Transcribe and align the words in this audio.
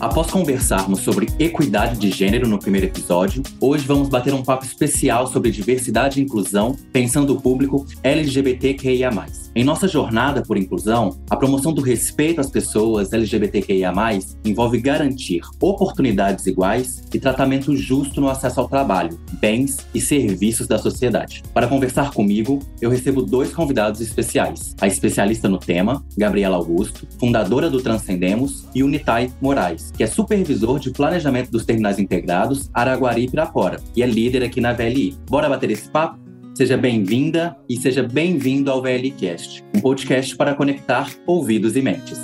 Após 0.00 0.30
conversarmos 0.30 1.00
sobre 1.00 1.28
equidade 1.38 1.98
de 1.98 2.10
gênero 2.10 2.48
no 2.48 2.58
primeiro 2.58 2.86
episódio, 2.86 3.42
hoje 3.60 3.86
vamos 3.86 4.08
bater 4.08 4.32
um 4.32 4.42
papo 4.42 4.64
especial 4.64 5.26
sobre 5.26 5.50
diversidade 5.50 6.18
e 6.18 6.24
inclusão, 6.24 6.74
pensando 6.90 7.34
o 7.34 7.40
público 7.40 7.84
LGBTQIA. 8.02 9.10
Em 9.60 9.64
nossa 9.64 9.86
jornada 9.86 10.40
por 10.40 10.56
inclusão, 10.56 11.18
a 11.28 11.36
promoção 11.36 11.70
do 11.70 11.82
respeito 11.82 12.40
às 12.40 12.48
pessoas 12.48 13.12
LGBTQIA, 13.12 13.92
envolve 14.42 14.80
garantir 14.80 15.42
oportunidades 15.60 16.46
iguais 16.46 17.04
e 17.12 17.18
tratamento 17.18 17.76
justo 17.76 18.22
no 18.22 18.30
acesso 18.30 18.58
ao 18.58 18.66
trabalho, 18.66 19.20
bens 19.38 19.76
e 19.94 20.00
serviços 20.00 20.66
da 20.66 20.78
sociedade. 20.78 21.42
Para 21.52 21.68
conversar 21.68 22.10
comigo, 22.12 22.58
eu 22.80 22.88
recebo 22.88 23.20
dois 23.20 23.52
convidados 23.52 24.00
especiais: 24.00 24.74
a 24.80 24.86
especialista 24.86 25.46
no 25.46 25.58
tema, 25.58 26.02
Gabriela 26.16 26.56
Augusto, 26.56 27.06
fundadora 27.18 27.68
do 27.68 27.82
Transcendemos, 27.82 28.66
e 28.74 28.82
o 28.82 28.88
Nitai 28.88 29.30
Moraes, 29.42 29.90
que 29.94 30.02
é 30.02 30.06
supervisor 30.06 30.80
de 30.80 30.90
planejamento 30.90 31.50
dos 31.50 31.66
terminais 31.66 31.98
integrados 31.98 32.70
Araguari 32.72 33.24
e 33.24 33.28
Pirapora, 33.28 33.78
e 33.94 34.02
é 34.02 34.06
líder 34.06 34.42
aqui 34.42 34.58
na 34.58 34.72
VLI. 34.72 35.18
Bora 35.28 35.50
bater 35.50 35.70
esse 35.70 35.90
papo? 35.90 36.29
Seja 36.60 36.76
bem-vinda 36.76 37.56
e 37.66 37.74
seja 37.78 38.02
bem-vindo 38.02 38.70
ao 38.70 38.82
VLCast, 38.82 39.64
um 39.74 39.80
podcast 39.80 40.36
para 40.36 40.54
conectar 40.54 41.10
ouvidos 41.26 41.74
e 41.74 41.80
mentes. 41.80 42.18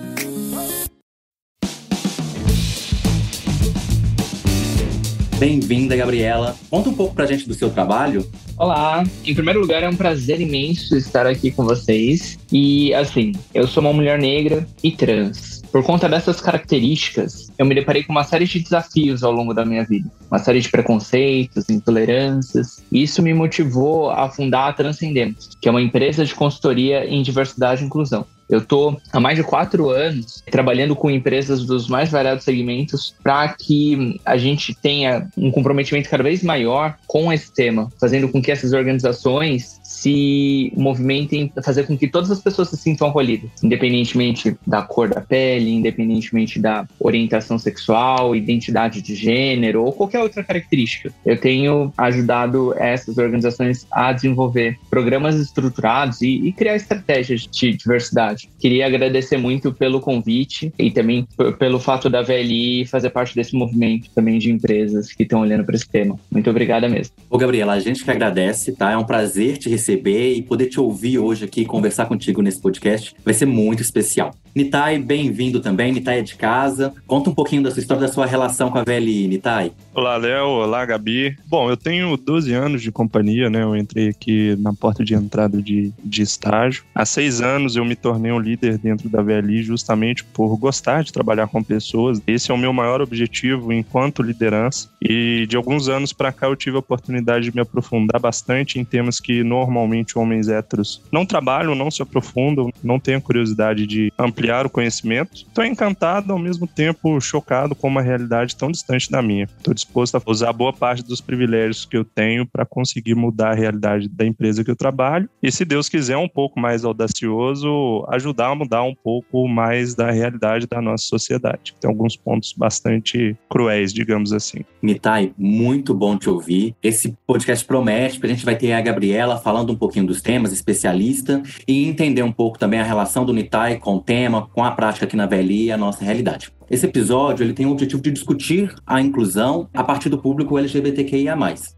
Bem-vinda, 5.38 5.96
Gabriela. 5.96 6.54
Conta 6.68 6.90
um 6.90 6.95
pouco 6.95 7.14
pra 7.14 7.24
gente 7.24 7.48
do 7.48 7.54
seu 7.54 7.70
trabalho. 7.70 8.30
Olá, 8.59 9.04
em 9.24 9.34
primeiro 9.34 9.60
lugar 9.60 9.82
é 9.82 9.88
um 9.88 9.96
prazer 9.96 10.38
imenso 10.38 10.95
estar 10.98 11.26
aqui 11.26 11.50
com 11.50 11.64
vocês. 11.64 12.38
E 12.52 12.92
assim, 12.92 13.32
eu 13.54 13.66
sou 13.66 13.82
uma 13.82 13.92
mulher 13.95 14.18
negra 14.18 14.66
e 14.82 14.92
trans. 14.92 15.55
Por 15.70 15.82
conta 15.84 16.09
dessas 16.09 16.40
características, 16.40 17.52
eu 17.59 17.66
me 17.66 17.74
deparei 17.74 18.02
com 18.02 18.12
uma 18.12 18.24
série 18.24 18.46
de 18.46 18.60
desafios 18.60 19.22
ao 19.22 19.32
longo 19.32 19.52
da 19.52 19.64
minha 19.64 19.84
vida, 19.84 20.10
uma 20.30 20.38
série 20.38 20.60
de 20.60 20.70
preconceitos, 20.70 21.68
intolerâncias, 21.68 22.82
e 22.90 23.02
isso 23.02 23.23
me 23.23 23.34
motivou 23.34 24.10
a 24.10 24.28
fundar 24.28 24.68
a 24.68 24.73
Transcendemos, 24.73 25.50
que 25.60 25.68
é 25.68 25.70
uma 25.70 25.82
empresa 25.82 26.24
de 26.24 26.34
consultoria 26.34 27.04
em 27.04 27.23
diversidade 27.23 27.82
e 27.82 27.86
inclusão. 27.86 28.26
Eu 28.48 28.60
estou 28.60 29.00
há 29.12 29.18
mais 29.18 29.36
de 29.36 29.42
quatro 29.42 29.90
anos 29.90 30.42
trabalhando 30.50 30.95
com 30.95 31.10
empresas 31.10 31.64
dos 31.64 31.88
mais 31.88 32.10
variados 32.10 32.45
segmentos 32.45 33.14
para 33.23 33.48
que 33.48 34.20
a 34.24 34.36
gente 34.36 34.73
tenha 34.73 35.28
um 35.36 35.51
comprometimento 35.51 36.08
cada 36.08 36.23
vez 36.23 36.45
maior 36.45 36.96
com 37.08 37.32
esse 37.32 37.52
tema, 37.52 37.90
fazendo 38.01 38.28
com 38.28 38.40
que 38.40 38.52
essas 38.52 38.73
organizações 38.73 39.80
se 40.07 40.73
movimentem, 40.76 41.51
fazer 41.65 41.85
com 41.85 41.99
que 41.99 42.07
todas 42.07 42.30
as 42.30 42.40
pessoas 42.40 42.68
se 42.68 42.76
sintam 42.76 43.09
acolhidas, 43.09 43.51
independentemente 43.60 44.57
da 44.65 44.80
cor 44.80 45.09
da 45.09 45.21
pele, 45.21 45.73
independentemente 45.73 46.60
da 46.60 46.87
orientação 47.01 47.59
sexual, 47.59 48.37
identidade 48.37 49.02
de 49.02 49.16
gênero 49.16 49.82
ou 49.82 49.93
qualquer 49.93 50.21
outra 50.21 50.45
característica. 50.45 51.13
Eu 51.24 51.40
tenho 51.40 51.93
ajudado 51.98 52.73
essas 52.79 53.18
organizações 53.18 53.85
a 53.90 54.13
desenvolver 54.13 54.79
programas 54.88 55.35
estruturados 55.35 56.23
e, 56.23 56.46
e 56.46 56.52
criar 56.52 56.76
estratégias 56.76 57.48
de 57.51 57.73
diversidade. 57.73 58.48
Queria 58.60 58.87
agradecer 58.87 59.37
muito 59.37 59.73
pelo 59.73 60.01
convite 60.01 60.73
e 60.79 60.88
também 60.88 61.26
pelo 61.59 61.80
fato 61.80 62.09
da 62.09 62.23
VLI 62.23 62.87
fazer 62.87 63.10
parte 63.10 63.35
desse 63.35 63.57
movimento 63.57 64.09
também 64.15 64.38
de 64.38 64.53
empresas 64.53 65.12
que 65.12 65.25
estão 65.25 65.41
olhando 65.41 65.65
para 65.65 65.75
esse 65.75 65.88
tema. 65.88 66.16
Muito 66.31 66.48
obrigada 66.48 66.88
mesmo. 66.88 67.12
Ô, 67.28 67.37
Gabriela, 67.37 67.72
a 67.72 67.81
gente 67.81 68.04
que 68.04 68.10
agradece, 68.10 68.72
tá? 68.72 68.93
É 68.93 68.97
um 68.97 69.04
prazer 69.04 69.59
te 69.59 69.69
receber 69.69 69.95
e 70.04 70.42
poder 70.42 70.66
te 70.66 70.80
ouvir 70.80 71.19
hoje 71.19 71.44
aqui, 71.44 71.64
conversar 71.64 72.06
contigo 72.06 72.42
nesse 72.42 72.60
podcast. 72.60 73.14
Vai 73.25 73.34
ser 73.34 73.47
muito 73.47 73.82
especial. 73.82 74.34
Nitai, 74.54 74.98
bem-vindo 74.98 75.60
também. 75.60 75.92
Nitai 75.92 76.20
é 76.20 76.22
de 76.22 76.34
casa. 76.34 76.94
Conta 77.06 77.28
um 77.28 77.34
pouquinho 77.34 77.62
da 77.62 77.70
sua 77.70 77.80
história, 77.80 78.00
da 78.06 78.12
sua 78.12 78.24
relação 78.24 78.70
com 78.70 78.78
a 78.78 78.84
VLI, 78.84 79.28
Nitai. 79.28 79.70
Olá, 79.94 80.16
Léo. 80.16 80.46
Olá, 80.46 80.86
Gabi. 80.86 81.36
Bom, 81.46 81.68
eu 81.68 81.76
tenho 81.76 82.16
12 82.16 82.54
anos 82.54 82.80
de 82.80 82.90
companhia, 82.90 83.50
né? 83.50 83.62
Eu 83.62 83.76
entrei 83.76 84.08
aqui 84.08 84.56
na 84.58 84.72
porta 84.72 85.04
de 85.04 85.14
entrada 85.14 85.60
de, 85.60 85.92
de 86.02 86.22
estágio. 86.22 86.84
Há 86.94 87.04
seis 87.04 87.42
anos 87.42 87.76
eu 87.76 87.84
me 87.84 87.94
tornei 87.94 88.32
um 88.32 88.38
líder 88.38 88.78
dentro 88.78 89.10
da 89.10 89.20
VLI 89.20 89.62
justamente 89.62 90.24
por 90.24 90.56
gostar 90.56 91.04
de 91.04 91.12
trabalhar 91.12 91.48
com 91.48 91.62
pessoas. 91.62 92.22
Esse 92.26 92.50
é 92.50 92.54
o 92.54 92.58
meu 92.58 92.72
maior 92.72 93.02
objetivo 93.02 93.74
enquanto 93.74 94.22
liderança. 94.22 94.88
E 95.02 95.46
de 95.46 95.56
alguns 95.56 95.86
anos 95.86 96.14
para 96.14 96.32
cá 96.32 96.46
eu 96.46 96.56
tive 96.56 96.76
a 96.76 96.80
oportunidade 96.80 97.50
de 97.50 97.54
me 97.54 97.60
aprofundar 97.60 98.18
bastante 98.18 98.78
em 98.78 98.84
temas 98.86 99.20
que 99.20 99.44
normalmente 99.44 99.75
homens 100.19 100.48
héteros 100.48 101.03
não 101.12 101.26
trabalham, 101.26 101.75
não 101.75 101.91
se 101.91 102.03
aprofundam, 102.03 102.70
não 102.82 102.98
têm 102.98 103.16
a 103.16 103.20
curiosidade 103.20 103.87
de 103.87 104.12
ampliar 104.19 104.47
ampliar 104.47 104.66
o 104.66 104.70
conhecimento. 104.70 105.34
Estou 105.34 105.64
encantado, 105.64 106.32
ao 106.32 106.38
mesmo 106.38 106.66
tempo 106.66 107.20
chocado 107.20 107.75
com 107.75 107.88
uma 107.88 108.03
realidade 108.03 108.56
tão 108.56 108.70
distante 108.70 109.10
da 109.10 109.20
minha. 109.20 109.48
Estou 109.59 109.75
disposto 109.75 110.16
a 110.16 110.22
usar 110.26 110.53
boa 110.53 110.72
parte 110.72 111.03
dos 111.03 111.20
privilégios 111.20 111.84
que 111.84 111.97
eu 111.97 112.04
tenho 112.04 112.47
para 112.47 112.65
conseguir 112.65 113.15
mudar 113.15 113.50
a 113.50 113.54
realidade 113.54 114.09
da 114.09 114.25
empresa 114.25 114.65
que 114.65 114.70
eu 114.70 114.76
trabalho. 114.76 115.28
E 115.42 115.50
se 115.50 115.65
Deus 115.65 115.88
quiser, 115.88 116.16
um 116.16 116.28
pouco 116.28 116.60
mais 116.60 116.84
audacioso, 116.84 118.06
ajudar 118.10 118.48
a 118.48 118.54
mudar 118.54 118.82
um 118.82 118.94
pouco 118.94 119.48
mais 119.48 119.94
da 119.94 120.10
realidade 120.10 120.66
da 120.66 120.81
nossa 120.81 121.04
sociedade. 121.04 121.75
Tem 121.81 121.91
alguns 121.91 122.16
pontos 122.16 122.53
bastante 122.53 123.36
cruéis, 123.48 123.92
digamos 123.92 124.32
assim. 124.32 124.60
Mitai, 124.81 125.32
muito 125.36 125.92
bom 125.94 126.16
te 126.16 126.31
ouvir. 126.31 126.75
Esse 126.82 127.16
podcast 127.26 127.65
promete, 127.65 128.19
porque 128.19 128.32
a 128.32 128.34
gente 128.34 128.44
vai 128.44 128.56
ter 128.56 128.72
a 128.72 128.81
Gabriela 128.81 129.38
falando 129.38 129.66
um 129.72 129.77
pouquinho 129.77 130.06
dos 130.06 130.21
temas, 130.21 130.53
especialista, 130.53 131.43
e 131.66 131.87
entender 131.87 132.22
um 132.22 132.32
pouco 132.32 132.59
também 132.59 132.81
a 132.81 132.84
relação 132.84 133.25
do 133.25 133.32
Nitai 133.32 133.77
com 133.78 133.97
o 133.97 134.00
tema 134.00 134.49
com 134.53 134.65
a 134.65 134.71
prática 134.71 135.06
aqui 135.06 135.16
na 135.16 135.27
VLI 135.27 135.65
e 135.65 135.72
a 135.72 135.77
nossa 135.77 136.04
realidade. 136.04 136.50
Esse 136.69 136.87
episódio 136.87 137.44
ele 137.44 137.53
tem 137.53 137.65
o 137.65 137.71
objetivo 137.71 138.03
de 138.03 138.10
discutir 138.10 138.75
a 138.84 139.00
inclusão 139.00 139.69
a 139.72 139.84
partir 139.84 140.09
do 140.09 140.19
público 140.19 140.59
LGBTQIA+. 140.59 141.37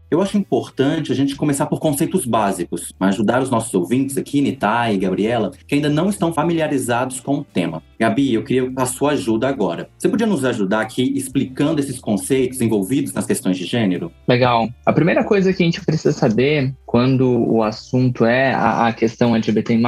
Eu 0.09 0.21
acho 0.21 0.37
importante 0.37 1.11
a 1.11 1.15
gente 1.15 1.35
começar 1.35 1.67
por 1.67 1.79
conceitos 1.79 2.25
básicos, 2.25 2.91
ajudar 2.99 3.43
os 3.43 3.51
nossos 3.51 3.71
ouvintes 3.75 4.17
aqui, 4.17 4.41
Nitai 4.41 4.95
e 4.95 4.97
Gabriela, 4.97 5.51
que 5.67 5.75
ainda 5.75 5.89
não 5.89 6.09
estão 6.09 6.33
familiarizados 6.33 7.19
com 7.19 7.35
o 7.35 7.43
tema. 7.43 7.83
Gabi, 7.99 8.33
eu 8.33 8.43
queria 8.43 8.71
a 8.77 8.85
sua 8.87 9.11
ajuda 9.11 9.47
agora. 9.47 9.89
Você 9.97 10.09
podia 10.09 10.25
nos 10.25 10.43
ajudar 10.43 10.81
aqui 10.81 11.13
explicando 11.15 11.79
esses 11.79 11.99
conceitos 11.99 12.59
envolvidos 12.59 13.13
nas 13.13 13.27
questões 13.27 13.57
de 13.57 13.65
gênero? 13.65 14.11
Legal. 14.27 14.69
A 14.85 14.93
primeira 14.93 15.23
coisa 15.23 15.53
que 15.53 15.61
a 15.61 15.65
gente 15.65 15.85
precisa 15.85 16.13
saber 16.13 16.73
quando 16.85 17.29
o 17.29 17.61
assunto 17.61 18.25
é 18.25 18.53
a, 18.53 18.87
a 18.87 18.93
questão 18.93 19.35
LGBT+, 19.35 19.79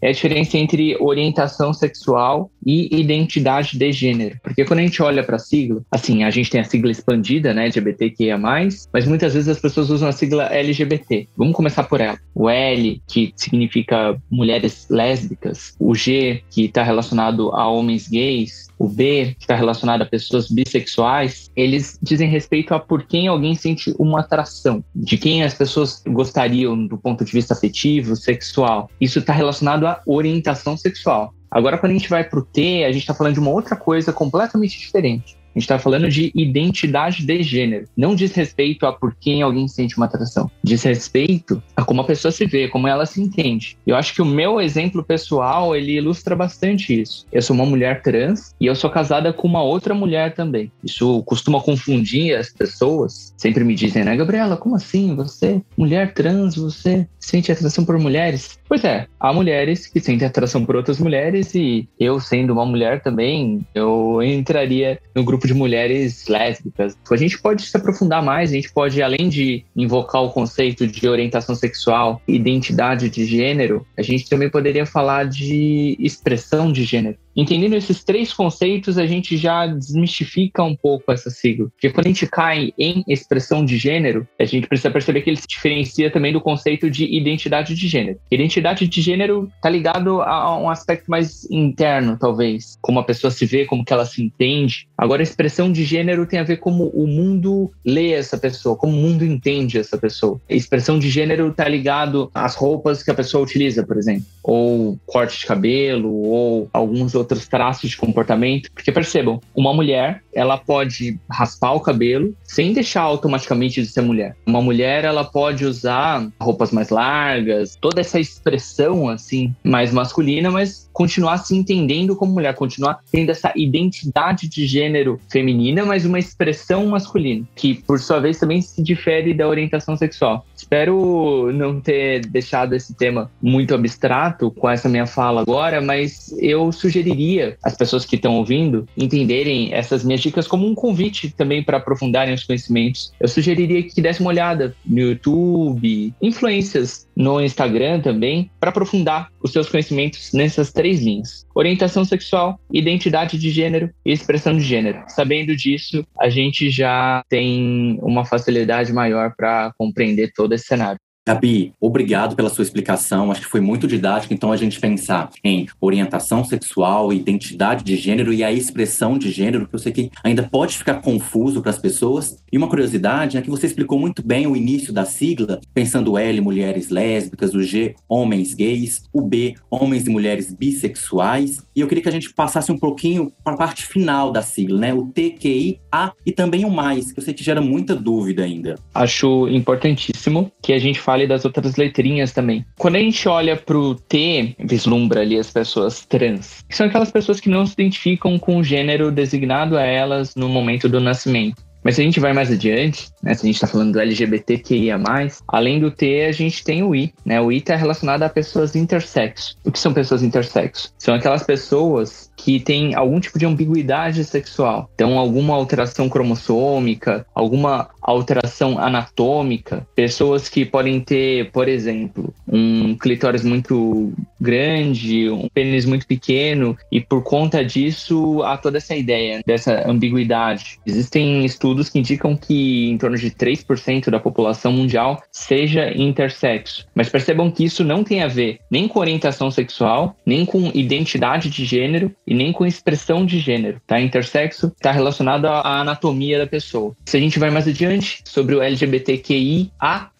é 0.00 0.08
a 0.08 0.12
diferença 0.12 0.56
entre 0.56 0.96
orientação 1.00 1.72
sexual 1.72 2.50
e 2.64 3.00
identidade 3.00 3.76
de 3.76 3.90
gênero. 3.90 4.38
Porque 4.44 4.64
quando 4.64 4.80
a 4.80 4.82
gente 4.82 5.02
olha 5.02 5.24
para 5.24 5.36
a 5.36 5.38
sigla, 5.38 5.82
assim, 5.90 6.22
a 6.22 6.30
gente 6.30 6.50
tem 6.50 6.60
a 6.60 6.64
sigla 6.64 6.92
expandida, 6.92 7.54
né, 7.54 7.64
LGBTQIA+, 7.64 8.38
mas 8.38 8.86
muitas 9.06 9.32
vezes 9.32 9.48
as 9.48 9.58
pessoas 9.58 9.88
usam 9.88 10.08
a 10.08 10.12
sigla 10.12 10.44
LGBT. 10.44 11.26
Vamos 11.36 11.56
começar 11.56 11.84
por 11.84 12.00
ela. 12.00 12.18
O 12.34 12.48
L, 12.48 13.02
que 13.08 13.32
significa 13.36 14.16
mulheres 14.30 14.86
lésbicas, 14.90 15.74
o 15.80 15.94
G, 15.94 16.42
que 16.50 16.66
está 16.66 16.82
relacionado 16.82 17.50
a 17.54 17.66
homens 17.66 18.06
gays, 18.06 18.68
o 18.78 18.86
B, 18.86 19.34
que 19.38 19.44
está 19.44 19.54
relacionado 19.54 20.02
a 20.02 20.06
pessoas 20.06 20.50
bissexuais, 20.50 21.50
eles 21.56 21.98
dizem 22.02 22.28
respeito 22.28 22.74
a 22.74 22.78
por 22.78 23.04
quem 23.04 23.28
alguém 23.28 23.54
sente 23.54 23.94
uma 23.98 24.20
atração, 24.20 24.84
de 24.94 25.16
quem 25.16 25.42
as 25.42 25.54
pessoas 25.54 26.02
gostariam 26.06 26.86
do 26.86 26.98
ponto 26.98 27.24
de 27.24 27.32
vista 27.32 27.54
afetivo, 27.54 28.14
sexual. 28.14 28.90
Isso 29.00 29.20
está 29.20 29.32
relacionado 29.32 29.86
à 29.86 30.02
orientação 30.04 30.76
sexual. 30.76 31.32
Agora, 31.54 31.78
quando 31.78 31.92
a 31.92 31.94
gente 31.94 32.10
vai 32.10 32.24
para 32.24 32.40
o 32.40 32.42
T, 32.42 32.84
a 32.84 32.90
gente 32.90 33.02
está 33.02 33.14
falando 33.14 33.34
de 33.34 33.40
uma 33.40 33.50
outra 33.50 33.76
coisa 33.76 34.12
completamente 34.12 34.76
diferente. 34.76 35.36
A 35.54 35.58
gente 35.58 35.66
está 35.66 35.78
falando 35.78 36.08
de 36.08 36.32
identidade 36.34 37.24
de 37.24 37.42
gênero. 37.44 37.86
Não 37.96 38.16
diz 38.16 38.32
respeito 38.32 38.86
a 38.86 38.92
por 38.92 39.14
quem 39.14 39.40
alguém 39.40 39.68
sente 39.68 39.96
uma 39.96 40.06
atração. 40.06 40.50
Diz 40.64 40.82
respeito 40.82 41.62
a 41.76 41.84
como 41.84 42.00
a 42.00 42.04
pessoa 42.04 42.32
se 42.32 42.44
vê, 42.44 42.66
como 42.66 42.88
ela 42.88 43.06
se 43.06 43.22
entende. 43.22 43.78
Eu 43.86 43.94
acho 43.94 44.12
que 44.12 44.20
o 44.20 44.26
meu 44.26 44.60
exemplo 44.60 45.04
pessoal, 45.04 45.76
ele 45.76 45.92
ilustra 45.92 46.34
bastante 46.34 47.00
isso. 47.00 47.24
Eu 47.30 47.40
sou 47.40 47.54
uma 47.54 47.64
mulher 47.64 48.02
trans 48.02 48.52
e 48.60 48.66
eu 48.66 48.74
sou 48.74 48.90
casada 48.90 49.32
com 49.32 49.46
uma 49.46 49.62
outra 49.62 49.94
mulher 49.94 50.34
também. 50.34 50.72
Isso 50.82 51.22
costuma 51.22 51.60
confundir 51.60 52.36
as 52.36 52.52
pessoas. 52.52 53.32
Sempre 53.36 53.62
me 53.62 53.76
dizem, 53.76 54.02
né, 54.02 54.16
Gabriela, 54.16 54.56
como 54.56 54.74
assim? 54.74 55.14
Você, 55.14 55.62
mulher 55.76 56.14
trans, 56.14 56.56
você 56.56 57.06
sente 57.20 57.52
atração 57.52 57.84
por 57.84 57.96
mulheres? 57.96 58.58
Pois 58.74 58.82
é, 58.82 59.06
há 59.20 59.32
mulheres 59.32 59.86
que 59.86 60.00
sentem 60.00 60.26
atração 60.26 60.66
por 60.66 60.74
outras 60.74 60.98
mulheres 60.98 61.54
e 61.54 61.88
eu, 61.96 62.18
sendo 62.18 62.52
uma 62.52 62.66
mulher 62.66 63.00
também, 63.00 63.64
eu 63.72 64.20
entraria 64.20 64.98
no 65.14 65.22
grupo 65.22 65.46
de 65.46 65.54
mulheres 65.54 66.26
lésbicas. 66.26 66.98
A 67.08 67.16
gente 67.16 67.40
pode 67.40 67.62
se 67.62 67.76
aprofundar 67.76 68.20
mais, 68.20 68.50
a 68.50 68.54
gente 68.54 68.72
pode, 68.72 69.00
além 69.00 69.28
de 69.28 69.64
invocar 69.76 70.24
o 70.24 70.32
conceito 70.32 70.88
de 70.88 71.08
orientação 71.08 71.54
sexual, 71.54 72.20
identidade 72.26 73.08
de 73.08 73.24
gênero, 73.24 73.86
a 73.96 74.02
gente 74.02 74.28
também 74.28 74.50
poderia 74.50 74.84
falar 74.84 75.28
de 75.28 75.96
expressão 76.00 76.72
de 76.72 76.82
gênero. 76.82 77.16
Entendendo 77.36 77.74
esses 77.74 78.04
três 78.04 78.32
conceitos, 78.32 78.96
a 78.96 79.06
gente 79.06 79.36
já 79.36 79.66
desmistifica 79.66 80.62
um 80.62 80.76
pouco 80.76 81.10
essa 81.10 81.30
sigla. 81.30 81.68
Porque 81.70 81.90
quando 81.90 82.06
a 82.06 82.10
gente 82.10 82.26
cai 82.26 82.72
em 82.78 83.04
expressão 83.08 83.64
de 83.64 83.76
gênero, 83.76 84.26
a 84.38 84.44
gente 84.44 84.68
precisa 84.68 84.90
perceber 84.90 85.22
que 85.22 85.30
ele 85.30 85.40
se 85.40 85.48
diferencia 85.48 86.10
também 86.10 86.32
do 86.32 86.40
conceito 86.40 86.88
de 86.88 87.04
identidade 87.04 87.74
de 87.74 87.88
gênero. 87.88 88.18
Identidade 88.30 88.86
de 88.86 89.00
gênero 89.00 89.50
está 89.56 89.68
ligado 89.68 90.22
a 90.22 90.56
um 90.58 90.70
aspecto 90.70 91.10
mais 91.10 91.48
interno, 91.50 92.16
talvez, 92.18 92.78
como 92.80 93.00
a 93.00 93.04
pessoa 93.04 93.30
se 93.30 93.44
vê, 93.44 93.64
como 93.64 93.84
que 93.84 93.92
ela 93.92 94.06
se 94.06 94.22
entende. 94.22 94.86
Agora, 94.96 95.22
a 95.22 95.24
expressão 95.24 95.72
de 95.72 95.84
gênero 95.84 96.26
tem 96.26 96.38
a 96.38 96.44
ver 96.44 96.58
como 96.58 96.88
o 96.88 97.06
mundo 97.06 97.70
lê 97.84 98.12
essa 98.12 98.38
pessoa, 98.38 98.76
como 98.76 98.96
o 98.96 99.00
mundo 99.00 99.24
entende 99.24 99.78
essa 99.78 99.98
pessoa. 99.98 100.40
A 100.48 100.54
expressão 100.54 100.98
de 100.98 101.10
gênero 101.10 101.48
está 101.48 101.68
ligado 101.68 102.30
às 102.32 102.54
roupas 102.54 103.02
que 103.02 103.10
a 103.10 103.14
pessoa 103.14 103.42
utiliza, 103.42 103.84
por 103.84 103.96
exemplo, 103.96 104.24
ou 104.42 104.98
corte 105.06 105.40
de 105.40 105.46
cabelo, 105.46 106.12
ou 106.12 106.68
alguns 106.72 107.14
outros 107.14 107.23
traços 107.46 107.90
de 107.90 107.96
comportamento. 107.96 108.70
Porque 108.72 108.92
percebam, 108.92 109.40
uma 109.54 109.72
mulher, 109.72 110.22
ela 110.32 110.58
pode 110.58 111.18
raspar 111.30 111.72
o 111.72 111.80
cabelo 111.80 112.34
sem 112.44 112.72
deixar 112.72 113.02
automaticamente 113.02 113.80
de 113.80 113.88
ser 113.88 114.02
mulher. 114.02 114.36
Uma 114.46 114.60
mulher, 114.60 115.04
ela 115.04 115.24
pode 115.24 115.64
usar 115.64 116.28
roupas 116.40 116.70
mais 116.70 116.90
largas, 116.90 117.76
toda 117.80 118.00
essa 118.00 118.20
expressão 118.20 119.08
assim 119.08 119.54
mais 119.62 119.92
masculina, 119.92 120.50
mas 120.50 120.88
continuar 120.92 121.38
se 121.38 121.56
entendendo 121.56 122.14
como 122.14 122.32
mulher, 122.32 122.54
continuar 122.54 123.00
tendo 123.10 123.30
essa 123.30 123.52
identidade 123.56 124.48
de 124.48 124.66
gênero 124.66 125.20
feminina, 125.28 125.84
mas 125.84 126.04
uma 126.04 126.18
expressão 126.18 126.86
masculina, 126.86 127.44
que 127.56 127.74
por 127.74 127.98
sua 127.98 128.20
vez 128.20 128.38
também 128.38 128.62
se 128.62 128.82
difere 128.82 129.34
da 129.34 129.48
orientação 129.48 129.96
sexual. 129.96 130.46
Espero 130.56 131.50
não 131.52 131.80
ter 131.80 132.20
deixado 132.26 132.74
esse 132.74 132.94
tema 132.94 133.30
muito 133.42 133.74
abstrato 133.74 134.50
com 134.52 134.70
essa 134.70 134.88
minha 134.88 135.06
fala 135.06 135.42
agora, 135.42 135.80
mas 135.80 136.34
eu 136.38 136.70
sugeriria 137.14 137.56
às 137.62 137.76
pessoas 137.76 138.04
que 138.04 138.16
estão 138.16 138.36
ouvindo 138.36 138.86
entenderem 138.96 139.72
essas 139.72 140.04
minhas 140.04 140.20
dicas 140.20 140.46
como 140.46 140.66
um 140.66 140.74
convite 140.74 141.30
também 141.30 141.62
para 141.62 141.78
aprofundarem 141.78 142.34
os 142.34 142.44
conhecimentos. 142.44 143.12
Eu 143.20 143.28
sugeriria 143.28 143.82
que 143.82 144.02
desse 144.02 144.20
uma 144.20 144.30
olhada 144.30 144.74
no 144.84 145.00
YouTube, 145.00 146.12
influências 146.20 147.06
no 147.16 147.40
Instagram 147.40 148.00
também, 148.00 148.50
para 148.58 148.70
aprofundar 148.70 149.30
os 149.42 149.52
seus 149.52 149.68
conhecimentos 149.68 150.32
nessas 150.32 150.72
três 150.72 151.02
linhas: 151.02 151.46
orientação 151.54 152.04
sexual, 152.04 152.58
identidade 152.72 153.38
de 153.38 153.50
gênero 153.50 153.90
e 154.04 154.12
expressão 154.12 154.56
de 154.56 154.64
gênero. 154.64 155.02
Sabendo 155.08 155.54
disso, 155.54 156.04
a 156.18 156.28
gente 156.28 156.70
já 156.70 157.22
tem 157.28 157.98
uma 158.02 158.24
facilidade 158.24 158.92
maior 158.92 159.34
para 159.36 159.72
compreender 159.78 160.32
todo 160.34 160.52
esse 160.52 160.64
cenário. 160.64 160.98
Gabi, 161.26 161.72
obrigado 161.80 162.36
pela 162.36 162.50
sua 162.50 162.62
explicação. 162.62 163.30
Acho 163.30 163.40
que 163.40 163.46
foi 163.46 163.60
muito 163.60 163.86
didático. 163.86 164.34
Então, 164.34 164.52
a 164.52 164.56
gente 164.58 164.78
pensar 164.78 165.30
em 165.42 165.66
orientação 165.80 166.44
sexual, 166.44 167.14
identidade 167.14 167.82
de 167.82 167.96
gênero 167.96 168.30
e 168.30 168.44
a 168.44 168.52
expressão 168.52 169.16
de 169.16 169.30
gênero, 169.30 169.66
que 169.66 169.74
eu 169.74 169.78
sei 169.78 169.90
que 169.90 170.10
ainda 170.22 170.42
pode 170.42 170.76
ficar 170.76 171.00
confuso 171.00 171.62
para 171.62 171.70
as 171.70 171.78
pessoas. 171.78 172.36
E 172.52 172.58
uma 172.58 172.68
curiosidade 172.68 173.38
é 173.38 173.42
que 173.42 173.48
você 173.48 173.66
explicou 173.66 173.98
muito 173.98 174.22
bem 174.22 174.46
o 174.46 174.54
início 174.54 174.92
da 174.92 175.06
sigla, 175.06 175.60
pensando 175.72 176.18
L, 176.18 176.40
mulheres 176.42 176.90
lésbicas, 176.90 177.54
o 177.54 177.62
G, 177.62 177.94
homens 178.06 178.52
gays, 178.52 179.04
o 179.10 179.22
B, 179.22 179.54
homens 179.70 180.06
e 180.06 180.10
mulheres 180.10 180.52
bissexuais. 180.52 181.64
E 181.74 181.80
eu 181.80 181.88
queria 181.88 182.02
que 182.02 182.08
a 182.10 182.12
gente 182.12 182.34
passasse 182.34 182.70
um 182.70 182.78
pouquinho 182.78 183.32
para 183.42 183.54
a 183.54 183.56
parte 183.56 183.86
final 183.86 184.30
da 184.30 184.42
sigla, 184.42 184.78
né? 184.78 184.92
O 184.92 185.06
T, 185.06 185.30
Q, 185.30 185.48
I, 185.48 185.80
A 185.90 186.12
e 186.26 186.32
também 186.32 186.66
o 186.66 186.70
mais, 186.70 187.12
que 187.12 187.18
eu 187.18 187.24
sei 187.24 187.32
que 187.32 187.42
gera 187.42 187.62
muita 187.62 187.96
dúvida 187.96 188.44
ainda. 188.44 188.74
Acho 188.94 189.48
importantíssimo 189.48 190.52
que 190.62 190.74
a 190.74 190.78
gente 190.78 191.00
fale 191.14 191.28
das 191.28 191.44
outras 191.44 191.76
letrinhas 191.76 192.32
também. 192.32 192.66
Quando 192.76 192.96
a 192.96 192.98
gente 192.98 193.28
olha 193.28 193.56
pro 193.56 193.94
T, 193.94 194.56
vislumbra 194.58 195.20
ali 195.20 195.38
as 195.38 195.48
pessoas 195.48 196.04
trans, 196.04 196.64
que 196.68 196.76
são 196.76 196.86
aquelas 196.86 197.12
pessoas 197.12 197.38
que 197.38 197.48
não 197.48 197.64
se 197.64 197.74
identificam 197.74 198.36
com 198.36 198.58
o 198.58 198.64
gênero 198.64 199.12
designado 199.12 199.76
a 199.76 199.82
elas 199.82 200.34
no 200.34 200.48
momento 200.48 200.88
do 200.88 200.98
nascimento. 200.98 201.62
Mas 201.84 201.96
se 201.96 202.00
a 202.00 202.04
gente 202.04 202.18
vai 202.18 202.32
mais 202.32 202.50
adiante, 202.50 203.10
né, 203.22 203.34
se 203.34 203.42
a 203.42 203.46
gente 203.46 203.56
está 203.56 203.66
falando 203.66 203.92
do 203.92 204.00
LGBTQIA+, 204.00 204.98
além 205.46 205.78
do 205.78 205.90
T, 205.90 206.24
a 206.24 206.32
gente 206.32 206.64
tem 206.64 206.82
o 206.82 206.94
I. 206.94 207.12
Né? 207.24 207.38
O 207.40 207.52
I 207.52 207.58
está 207.58 207.76
relacionado 207.76 208.22
a 208.22 208.28
pessoas 208.28 208.74
intersexo. 208.74 209.54
O 209.62 209.70
que 209.70 209.78
são 209.78 209.92
pessoas 209.92 210.22
intersexo? 210.22 210.92
São 210.98 211.14
aquelas 211.14 211.42
pessoas 211.42 212.32
que 212.44 212.60
têm 212.60 212.94
algum 212.94 213.18
tipo 213.18 213.38
de 213.38 213.46
ambiguidade 213.46 214.22
sexual. 214.22 214.90
Então, 214.94 215.18
alguma 215.18 215.54
alteração 215.54 216.10
cromossômica, 216.10 217.24
alguma 217.34 217.88
alteração 218.02 218.78
anatômica. 218.78 219.86
Pessoas 219.96 220.46
que 220.46 220.66
podem 220.66 221.00
ter, 221.00 221.50
por 221.52 221.68
exemplo, 221.68 222.34
um 222.46 222.94
clitóris 222.98 223.42
muito 223.42 224.12
grande, 224.38 225.30
um 225.30 225.48
pênis 225.48 225.86
muito 225.86 226.06
pequeno, 226.06 226.76
e 226.92 227.00
por 227.00 227.22
conta 227.22 227.64
disso 227.64 228.42
há 228.42 228.58
toda 228.58 228.76
essa 228.76 228.94
ideia 228.94 229.40
dessa 229.46 229.88
ambiguidade. 229.88 230.78
Existem 230.84 231.46
estudos 231.46 231.88
que 231.88 231.98
indicam 231.98 232.36
que 232.36 232.90
em 232.90 232.98
torno 232.98 233.16
de 233.16 233.30
3% 233.30 234.10
da 234.10 234.20
população 234.20 234.70
mundial 234.70 235.22
seja 235.32 235.90
intersexo. 235.96 236.86
Mas 236.94 237.08
percebam 237.08 237.50
que 237.50 237.64
isso 237.64 237.82
não 237.82 238.04
tem 238.04 238.22
a 238.22 238.28
ver 238.28 238.58
nem 238.70 238.86
com 238.86 238.98
orientação 238.98 239.50
sexual, 239.50 240.14
nem 240.26 240.44
com 240.44 240.70
identidade 240.74 241.48
de 241.48 241.64
gênero 241.64 242.14
e 242.26 242.33
nem 242.34 242.52
com 242.52 242.66
expressão 242.66 243.24
de 243.24 243.38
gênero. 243.38 243.80
Tá? 243.86 244.00
Intersexo 244.00 244.72
está 244.76 244.92
relacionado 244.92 245.46
à 245.46 245.80
anatomia 245.80 246.38
da 246.38 246.46
pessoa. 246.46 246.94
Se 247.04 247.16
a 247.16 247.20
gente 247.20 247.38
vai 247.38 247.50
mais 247.50 247.66
adiante 247.66 248.22
sobre 248.24 248.54
o 248.54 248.62
LGBTQIA+, 248.62 250.10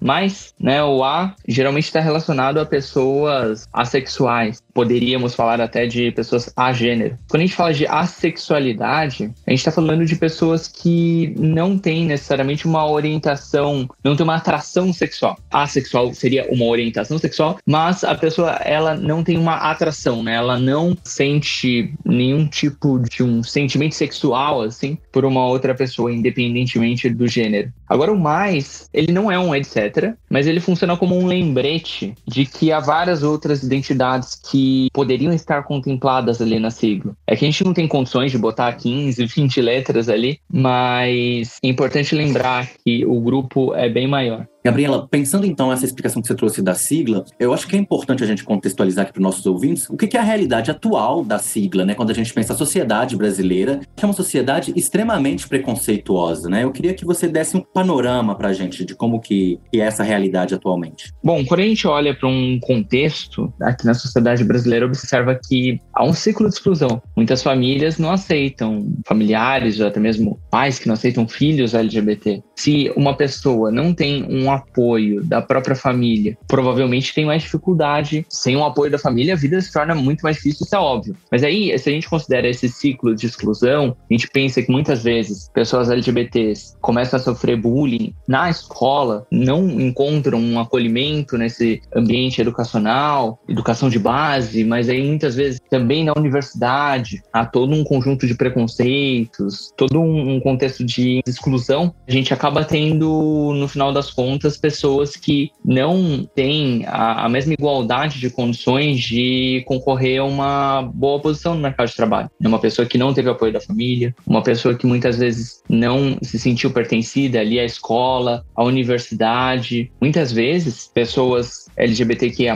né, 0.61 0.83
o 0.83 1.05
A 1.05 1.35
geralmente 1.47 1.85
está 1.85 2.01
relacionado 2.01 2.59
a 2.59 2.67
pessoas 2.67 3.69
assexuais. 3.73 4.63
Poderíamos 4.75 5.37
falar 5.37 5.61
até 5.61 5.87
de 5.87 6.11
pessoas 6.11 6.53
agênero. 6.57 7.17
Quando 7.31 7.43
a 7.43 7.47
gente 7.47 7.57
fala 7.57 7.73
de 7.73 7.87
assexualidade, 7.87 9.31
a 9.47 9.51
gente 9.51 9.61
está 9.61 9.71
falando 9.71 10.05
de 10.05 10.17
pessoas 10.17 10.67
que 10.67 11.33
não 11.39 11.79
têm 11.79 12.05
necessariamente 12.05 12.67
uma 12.67 12.85
orientação, 12.91 13.89
não 14.03 14.17
tem 14.17 14.25
uma 14.25 14.35
atração 14.35 14.93
sexual. 14.93 15.39
Assexual 15.51 16.13
seria 16.13 16.49
uma 16.51 16.65
orientação 16.65 17.19
sexual, 17.19 17.59
mas 17.65 18.03
a 18.03 18.17
pessoa 18.17 18.51
ela 18.65 18.95
não 18.95 19.23
tem 19.23 19.39
uma 19.39 19.55
atração, 19.71 20.23
né? 20.23 20.35
Ela 20.35 20.59
não 20.59 20.97
sente 21.05 21.95
nenhum 22.05 22.47
tipo 22.47 22.99
de 22.99 23.23
um 23.23 23.45
sentimento 23.45 23.95
sexual 23.95 24.63
assim 24.63 24.99
por 25.13 25.25
uma 25.25 25.47
outra 25.47 25.75
pessoa, 25.75 26.13
independentemente 26.13 27.09
do 27.09 27.29
gênero. 27.29 27.73
Agora 27.89 28.13
o 28.13 28.19
mais, 28.19 28.89
ele 28.93 29.13
não 29.13 29.31
é 29.31 29.39
um 29.39 29.55
etc, 29.55 30.15
mas 30.29 30.47
ele 30.49 30.59
funciona 30.59 30.97
como 30.97 31.17
um 31.17 31.27
lembrete 31.27 32.15
de 32.27 32.45
que 32.45 32.73
há 32.73 32.81
várias 32.81 33.23
outras 33.23 33.63
identidades 33.63 34.35
que 34.35 34.64
poderiam 34.93 35.33
estar 35.33 35.63
contempladas 35.63 36.41
ali 36.41 36.59
na 36.59 36.71
sigla. 36.71 37.17
É 37.27 37.37
que 37.37 37.45
a 37.45 37.51
gente 37.51 37.65
não 37.65 37.75
tem 37.75 37.89
condições 37.89 38.31
de 38.31 38.39
botar 38.39 38.73
15, 38.73 39.25
20 39.27 39.61
letras 39.63 40.09
ali, 40.09 40.39
mas 40.53 41.59
é 41.63 41.69
importante 41.69 42.15
lembrar 42.15 42.69
que 42.85 43.05
o 43.05 43.21
grupo 43.21 43.75
é 43.75 43.89
bem 43.89 44.07
maior. 44.07 44.47
Gabriela, 44.67 45.07
pensando 45.07 45.45
então 45.45 45.69
nessa 45.69 45.85
explicação 45.85 46.23
que 46.23 46.29
você 46.29 46.35
trouxe 46.35 46.63
da 46.63 46.75
sigla, 46.75 47.23
eu 47.39 47.53
acho 47.53 47.69
que 47.69 47.77
é 47.77 47.79
importante 47.79 48.25
a 48.25 48.27
gente 48.27 48.43
contextualizar 48.43 49.03
aqui 49.03 49.13
para 49.13 49.21
os 49.21 49.25
nossos 49.25 49.45
ouvintes 49.45 49.91
o 49.91 49.97
que 49.97 50.17
é 50.17 50.21
a 50.21 50.23
realidade 50.23 50.71
atual 50.71 51.23
da 51.23 51.39
sigla, 51.39 51.85
né? 51.85 51.93
Quando 51.93 52.13
a 52.13 52.15
gente 52.15 52.33
pensa 52.33 52.55
a 52.55 52.57
sociedade 52.57 53.15
brasileira, 53.15 53.81
que 53.95 54.03
é 54.03 54.09
uma 54.09 54.15
sociedade 54.15 54.73
extremamente 54.75 55.47
preconceituosa, 55.47 56.49
né? 56.49 56.65
Eu 56.65 56.73
queria 56.73 56.95
que 56.95 57.05
você 57.05 57.29
desse 57.29 57.59
um 57.59 57.61
panorama 57.61 58.35
para 58.35 58.49
a 58.49 58.53
gente 58.55 58.87
de 58.87 58.95
como 58.95 59.21
que 59.21 59.61
é 59.75 59.81
essa 59.81 60.03
realidade 60.03 60.55
atualmente. 60.55 61.13
Bom, 61.23 61.45
quando 61.45 61.61
a 61.61 61.65
gente 61.65 61.87
olha 61.87 62.17
para 62.17 62.27
um 62.27 62.59
contexto 62.63 63.53
aqui 63.61 63.85
na 63.85 63.93
sociedade 63.93 64.45
brasileira, 64.45 64.87
observa 64.87 65.39
que 65.47 65.79
há 65.93 66.03
um 66.03 66.15
ciclo 66.15 66.49
de 66.49 66.55
exclusão. 66.55 67.03
Muitas 67.15 67.43
famílias 67.43 67.99
não 67.99 68.11
aceitam 68.11 68.91
familiares, 69.07 69.79
ou 69.79 69.89
até 69.89 70.01
mesmo 70.01 70.41
pais 70.51 70.79
que 70.79 70.87
não 70.87 70.95
aceitam 70.95 71.29
filhos 71.29 71.75
LGBT. 71.75 72.43
Se 72.57 72.91
uma 72.97 73.15
pessoa 73.15 73.71
não 73.71 73.93
tem 73.93 74.25
um 74.25 74.54
apoio 74.55 75.23
da 75.23 75.43
própria 75.43 75.77
família, 75.77 76.37
provavelmente 76.47 77.15
tem 77.15 77.27
mais 77.27 77.43
dificuldade. 77.43 78.25
Sem 78.29 78.57
o 78.57 78.65
apoio 78.65 78.91
da 78.91 78.99
família, 78.99 79.35
a 79.35 79.37
vida 79.37 79.61
se 79.61 79.73
torna 79.73 79.95
muito 79.95 80.23
mais 80.23 80.37
difícil, 80.37 80.65
isso 80.65 80.75
é 80.75 80.79
óbvio. 80.79 81.17
Mas 81.31 81.43
aí, 81.43 81.77
se 81.79 81.89
a 81.89 81.93
gente 81.93 82.09
considera 82.09 82.49
esse 82.49 82.69
ciclo 82.69 83.15
de 83.15 83.27
exclusão, 83.27 83.97
a 84.11 84.13
gente 84.13 84.29
pensa 84.29 84.63
que 84.63 84.71
muitas 84.71 85.03
vezes 85.03 85.51
pessoas 85.53 85.91
LGBTs 85.91 86.77
começam 86.81 87.19
a 87.19 87.23
sofrer 87.23 87.57
bullying 87.57 88.15
na 88.27 88.49
escola, 88.51 89.27
não 89.31 89.69
encontram 89.69 90.39
um 90.39 90.59
acolhimento 90.59 91.37
nesse 91.37 91.83
ambiente 91.95 92.41
educacional, 92.41 93.41
educação 93.49 93.89
de 93.89 93.99
base, 93.99 94.65
mas 94.65 94.89
aí 94.89 95.03
muitas 95.03 95.35
vezes 95.35 95.61
também 95.71 96.05
na 96.05 96.13
universidade 96.17 97.23
há 97.33 97.45
todo 97.45 97.73
um 97.73 97.85
conjunto 97.85 98.27
de 98.27 98.35
preconceitos, 98.35 99.73
todo 99.77 100.01
um 100.01 100.41
contexto 100.41 100.85
de 100.85 101.21
exclusão. 101.27 101.95
A 102.07 102.13
gente 102.13 102.33
acaba 102.33 102.65
tendo, 102.65 103.53
no 103.55 103.69
final 103.69 103.93
das 103.93 104.11
contas, 104.11 104.44
muitas 104.45 104.59
pessoas 104.59 105.17
que 105.17 105.51
não 105.65 106.29
têm 106.35 106.85
a, 106.87 107.25
a 107.25 107.29
mesma 107.29 107.55
igualdade 107.55 108.21
de 108.21 108.29
condições 108.29 109.01
de 109.01 109.65
concorrer 109.67 110.21
a 110.21 110.25
uma 110.25 110.83
boa 110.83 111.19
posição 111.19 111.55
no 111.55 111.63
mercado 111.63 111.89
de 111.89 111.97
trabalho. 111.97 112.31
É 112.43 112.47
uma 112.47 112.59
pessoa 112.59 112.87
que 112.87 112.99
não 112.99 113.15
teve 113.15 113.31
apoio 113.31 113.53
da 113.53 113.61
família, 113.61 114.15
uma 114.27 114.43
pessoa 114.43 114.75
que 114.75 114.87
muitas 114.87 115.17
vezes 115.17 115.63
não 115.69 116.19
se 116.23 116.39
sentiu 116.39 116.71
pertencida 116.71 117.41
ali 117.41 117.59
à 117.59 117.65
escola, 117.65 118.45
à 118.55 118.63
universidade. 118.63 119.91
Muitas 120.01 120.31
vezes, 120.31 120.91
pessoas 120.93 121.67
LGBTQIA+, 121.77 122.55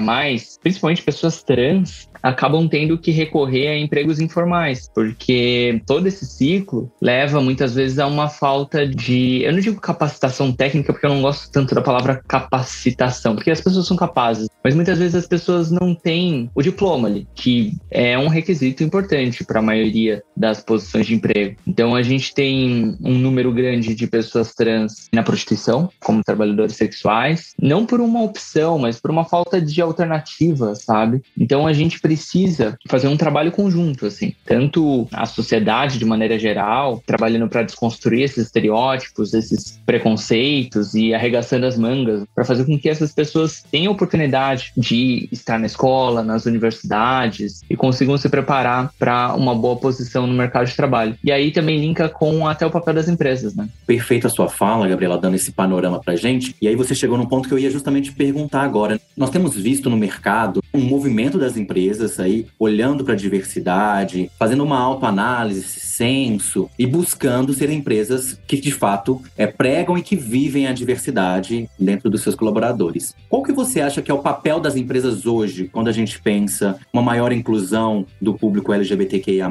principalmente 0.63 1.03
pessoas 1.03 1.43
trans, 1.43 2.08
acabam 2.23 2.69
tendo 2.69 2.99
que 2.99 3.11
recorrer 3.11 3.69
a 3.69 3.79
empregos 3.79 4.21
informais, 4.21 4.91
porque 4.95 5.81
todo 5.87 6.07
esse 6.07 6.27
ciclo 6.27 6.91
leva 7.01 7.41
muitas 7.41 7.75
vezes 7.75 7.99
a 7.99 8.07
uma 8.07 8.29
falta 8.29 8.87
de, 8.87 9.43
eu 9.43 9.53
não 9.53 9.61
digo 9.61 9.81
capacitação 9.81 10.53
técnica, 10.53 10.93
porque 10.93 11.07
eu 11.07 11.11
não 11.11 11.23
gosto 11.23 11.51
tanto 11.51 11.75
da 11.75 11.81
palavra 11.81 12.23
capacitação, 12.27 13.35
porque 13.35 13.51
as 13.51 13.61
pessoas 13.61 13.87
são 13.87 13.97
capazes, 13.97 14.49
mas 14.63 14.75
muitas 14.75 14.99
vezes 14.99 15.15
as 15.15 15.27
pessoas 15.27 15.71
não 15.71 15.95
têm 15.95 16.51
o 16.55 16.63
diploma 16.63 17.09
ali, 17.09 17.27
que 17.35 17.73
é 17.91 18.19
um 18.19 18.29
requisito 18.29 18.83
importante 18.83 19.45
para 19.45 19.61
a 19.61 19.63
maioria 19.63 20.23
das 20.37 20.63
posições 20.63 21.07
de 21.07 21.15
emprego. 21.15 21.57
Então 21.67 21.95
a 21.95 22.03
gente 22.03 22.35
tem 22.35 22.97
um 23.03 23.19
número 23.19 23.53
grande 23.53 23.95
de 23.95 24.07
pessoas 24.07 24.55
trans 24.55 25.09
na 25.13 25.23
prostituição, 25.23 25.91
como 26.01 26.23
trabalhadores 26.23 26.77
sexuais, 26.77 27.55
não 27.61 27.87
por 27.87 28.01
uma 28.01 28.23
opção, 28.23 28.79
mas 28.79 29.01
por 29.01 29.11
uma 29.11 29.25
falta 29.25 29.61
de 29.61 29.81
alternativa, 29.81 30.75
sabe? 30.75 31.23
Então 31.39 31.67
a 31.67 31.73
gente 31.73 32.01
precisa 32.09 32.79
fazer 32.89 33.07
um 33.07 33.19
trabalho 33.19 33.53
conjunto, 33.53 34.07
assim, 34.07 34.33
tanto 34.47 35.07
a 35.13 35.27
sociedade 35.27 35.99
de 35.99 36.07
maneira 36.07 36.39
geral, 36.39 37.03
trabalhando 37.05 37.47
para 37.51 37.63
desconstruir 37.63 38.23
esses 38.23 38.47
estereótipos, 38.47 39.35
esses 39.35 39.79
preconceitos 39.85 40.95
e 40.95 41.13
arregaçando 41.13 41.67
as 41.67 41.77
mangas 41.77 42.25
para 42.35 42.47
fazer 42.47 42.65
com 42.65 42.79
que 42.79 42.89
essas 42.89 43.13
pessoas 43.13 43.63
tenham 43.71 43.93
oportunidade 43.93 44.73
de 44.75 45.29
estar 45.31 45.59
na 45.59 45.67
escola, 45.67 46.23
nas 46.23 46.47
universidades 46.47 47.61
e 47.69 47.77
consigam 47.77 48.17
se 48.17 48.31
preparar 48.31 48.91
para 48.99 49.35
uma 49.35 49.55
boa 49.55 49.77
posição 49.77 50.27
no 50.27 50.33
mercado 50.33 50.67
de 50.67 50.75
trabalho. 50.75 51.15
E 51.23 51.31
aí 51.31 51.51
também 51.51 51.79
linka 51.79 52.09
com 52.09 52.49
até 52.49 52.65
o 52.65 52.71
papel 52.71 52.95
das 52.95 53.09
empresas, 53.09 53.55
né? 53.55 53.69
Perfeita 53.87 54.29
a 54.29 54.31
sua 54.31 54.49
fala, 54.49 54.89
Gabriela, 54.89 55.19
dando 55.19 55.35
esse 55.35 55.53
panorama 55.53 56.01
pra 56.01 56.17
gente. 56.17 56.57
E 56.63 56.69
aí 56.69 56.75
você 56.75 56.95
chegou 56.95 57.19
num 57.19 57.27
ponto 57.27 57.49
que 57.49 57.55
eu 57.55 57.59
ia 57.59 57.71
justamente 57.71 58.13
perguntar 58.13 58.63
agora. 58.63 58.99
Nós 59.15 59.29
temos 59.29 59.55
visto 59.55 59.91
no 59.91 59.97
mercado 59.97 60.63
um 60.73 60.81
movimento 60.81 61.37
das 61.37 61.59
empresas 61.59 61.98
aí 62.01 62.47
olhando 62.59 63.05
para 63.05 63.15
a 63.15 63.17
diversidade, 63.17 64.31
fazendo 64.39 64.65
uma 64.65 64.79
autoanálise, 64.79 65.63
senso 65.63 66.69
e 66.79 66.87
buscando 66.87 67.53
ser 67.53 67.71
empresas 67.71 68.39
que 68.47 68.61
de 68.61 68.73
fato 68.73 69.21
é, 69.37 69.47
pregam 69.47 69.97
e 69.99 70.03
que 70.03 70.17
vivem 70.17 70.67
a 70.67 70.73
diversidade 70.73 71.69
dentro 71.79 72.09
dos 72.11 72.23
seus 72.23 72.35
colaboradores. 72.35 73.15
Qual 73.29 73.43
que 73.43 73.53
você 73.53 73.81
acha 73.81 74.03
que 74.03 74.11
é 74.11 74.15
o 74.15 74.19
papel 74.19 74.61
das 74.61 74.77
empresas 74.77 75.27
hoje 75.27 75.69
quando 75.73 75.89
a 75.89 75.93
gente 75.93 76.21
pensa 76.21 76.79
uma 76.93 77.03
maior 77.03 77.33
inclusão 77.33 78.07
do 78.21 78.35
público 78.35 78.73
LGBTQIA+. 78.73 79.49